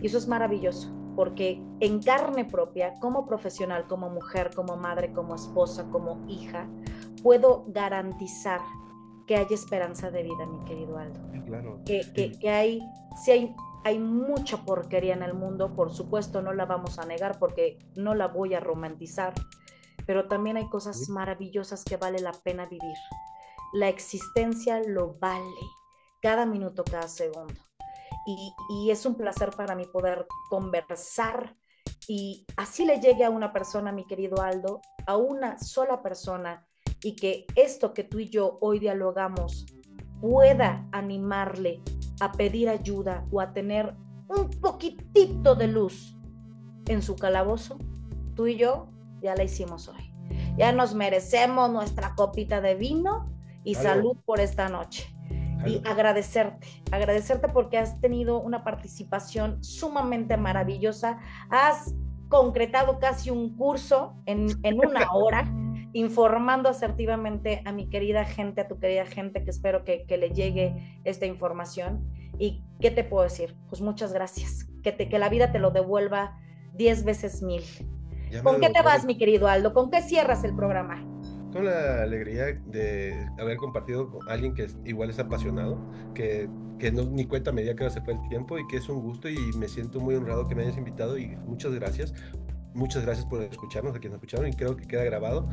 [0.00, 5.34] Y eso es maravilloso, porque en carne propia, como profesional, como mujer, como madre, como
[5.34, 6.68] esposa, como hija,
[7.20, 8.60] puedo garantizar
[9.26, 11.18] que hay esperanza de vida, mi querido Aldo.
[11.46, 11.80] claro.
[11.84, 12.80] Que, que, que hay,
[13.24, 17.40] si hay, hay mucha porquería en el mundo, por supuesto no la vamos a negar
[17.40, 19.34] porque no la voy a romantizar,
[20.10, 22.96] pero también hay cosas maravillosas que vale la pena vivir.
[23.72, 25.60] La existencia lo vale,
[26.20, 27.54] cada minuto, cada segundo.
[28.26, 31.54] Y, es un placer para mí poder conversar
[32.08, 36.66] y así le llegue a una persona, mi querido Aldo, a una sola persona
[37.04, 39.64] y que esto que tú y yo hoy dialogamos
[40.20, 41.82] pueda animarle
[42.20, 43.94] a pedir ayuda o a tener
[44.26, 46.16] un poquitito de luz
[46.88, 47.78] en su calabozo,
[48.34, 48.88] tú y yo
[49.20, 50.12] ya la hicimos hoy.
[50.56, 53.28] Ya nos merecemos nuestra copita de vino
[53.64, 55.14] y salud por esta noche.
[55.66, 61.18] Y agradecerte, agradecerte porque has tenido una participación sumamente maravillosa.
[61.50, 61.94] Has
[62.28, 65.52] concretado casi un curso en, una hora,
[65.92, 70.30] informando asertivamente a mi querida gente, a tu querida gente, que espero que, que, le
[70.30, 72.08] llegue esta información.
[72.38, 73.54] ¿Y qué te puedo decir?
[73.68, 74.66] Pues muchas gracias.
[74.82, 76.38] Que, te, que la vida te lo devuelva
[76.72, 77.62] diez veces mil.
[78.42, 79.72] ¿Con qué te vas, mi querido Aldo?
[79.72, 81.04] ¿Con qué cierras el programa?
[81.52, 85.78] Con la alegría de haber compartido con alguien que igual es apasionado,
[86.14, 89.02] que, que no, ni cuenta media que se fue el tiempo y que es un
[89.02, 92.14] gusto y me siento muy honrado que me hayas invitado y muchas gracias.
[92.72, 95.48] Muchas gracias por escucharnos, a quienes escucharon y creo que queda grabado.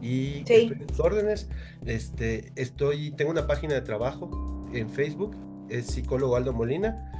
[0.00, 1.50] Y estoy en tus órdenes.
[1.84, 4.30] Este, estoy, tengo una página de trabajo
[4.72, 5.36] en Facebook,
[5.68, 7.10] es psicólogo Aldo Molina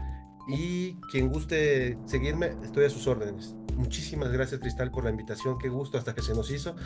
[0.49, 3.55] Y quien guste seguirme, estoy a sus órdenes.
[3.77, 5.59] Muchísimas gracias, Cristal, por la invitación.
[5.59, 6.77] Qué gusto hasta que se nos hizo.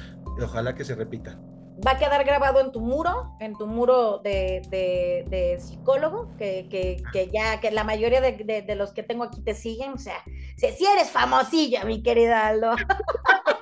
[0.43, 1.39] Ojalá que se repita.
[1.87, 7.03] Va a quedar grabado en tu muro, en tu muro de, de, psicólogo, que, que,
[7.13, 9.93] que, ya que la mayoría de, de, los que tengo aquí te siguen.
[9.93, 10.23] O sea,
[10.57, 12.73] si, si eres famosilla, mi querida Aldo.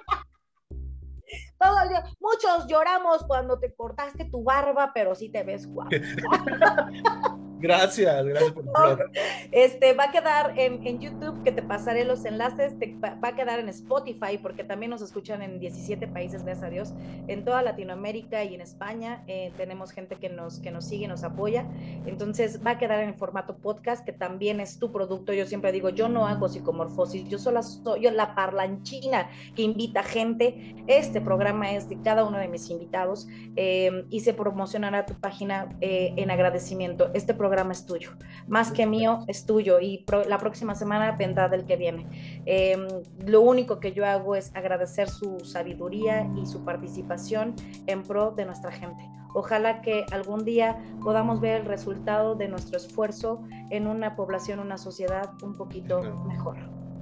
[2.20, 5.90] Muchos lloramos cuando te cortaste tu barba, pero sí te ves guapo.
[7.64, 9.10] Gracias, gracias por
[9.50, 13.58] Este va a quedar en, en, YouTube, que te pasaré los enlaces, va, a quedar
[13.58, 16.92] en Spotify, porque también nos escuchan en 17 países, gracias a Dios,
[17.26, 19.24] en toda Latinoamérica y en España.
[19.28, 21.66] Eh, tenemos gente que nos, que nos sigue, nos apoya.
[22.04, 25.32] Entonces va a quedar en formato podcast, que también es tu producto.
[25.32, 30.02] Yo siempre digo, yo no hago psicomorfosis, yo solo soy yo la parlanchina que invita
[30.02, 30.74] gente.
[30.86, 35.74] Este programa es de cada uno de mis invitados eh, y se promocionará tu página
[35.80, 37.10] eh, en agradecimiento.
[37.14, 38.10] Este programa es tuyo.
[38.46, 39.80] Más que mío, es tuyo.
[39.80, 42.42] Y la próxima semana vendrá del que viene.
[42.46, 42.86] Em,
[43.26, 47.54] lo único que yo hago es agradecer su sabiduría y su participación
[47.86, 49.08] en pro de nuestra gente.
[49.34, 54.78] Ojalá que algún día podamos ver el resultado de nuestro esfuerzo en una población, una
[54.78, 56.56] sociedad un poquito mejor.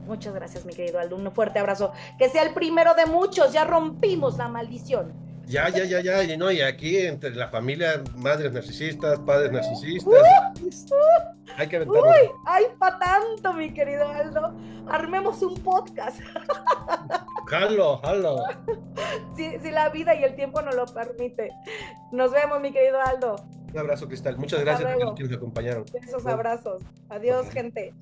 [0.06, 1.16] Muchas gracias, mi querido Aldo.
[1.16, 1.92] Un fuerte abrazo.
[2.18, 3.52] Que sea el primero de muchos.
[3.52, 5.12] Ya rompimos la maldición.
[5.46, 10.22] Ya, ya, ya, ya, y no, y aquí entre la familia, madres narcisistas, padres narcisistas,
[11.56, 12.08] hay que aventarlo.
[12.08, 14.54] Uy, hay para tanto, mi querido Aldo.
[14.88, 16.20] Armemos un podcast.
[17.46, 18.44] Jalo, jalo.
[19.36, 21.50] Si, si la vida y el tiempo nos lo permite.
[22.12, 23.36] Nos vemos, mi querido Aldo.
[23.72, 24.38] Un abrazo, Cristal.
[24.38, 25.84] Muchas gracias por que nos acompañaron.
[25.94, 26.82] Esos abrazos.
[27.08, 27.94] Adiós, gente.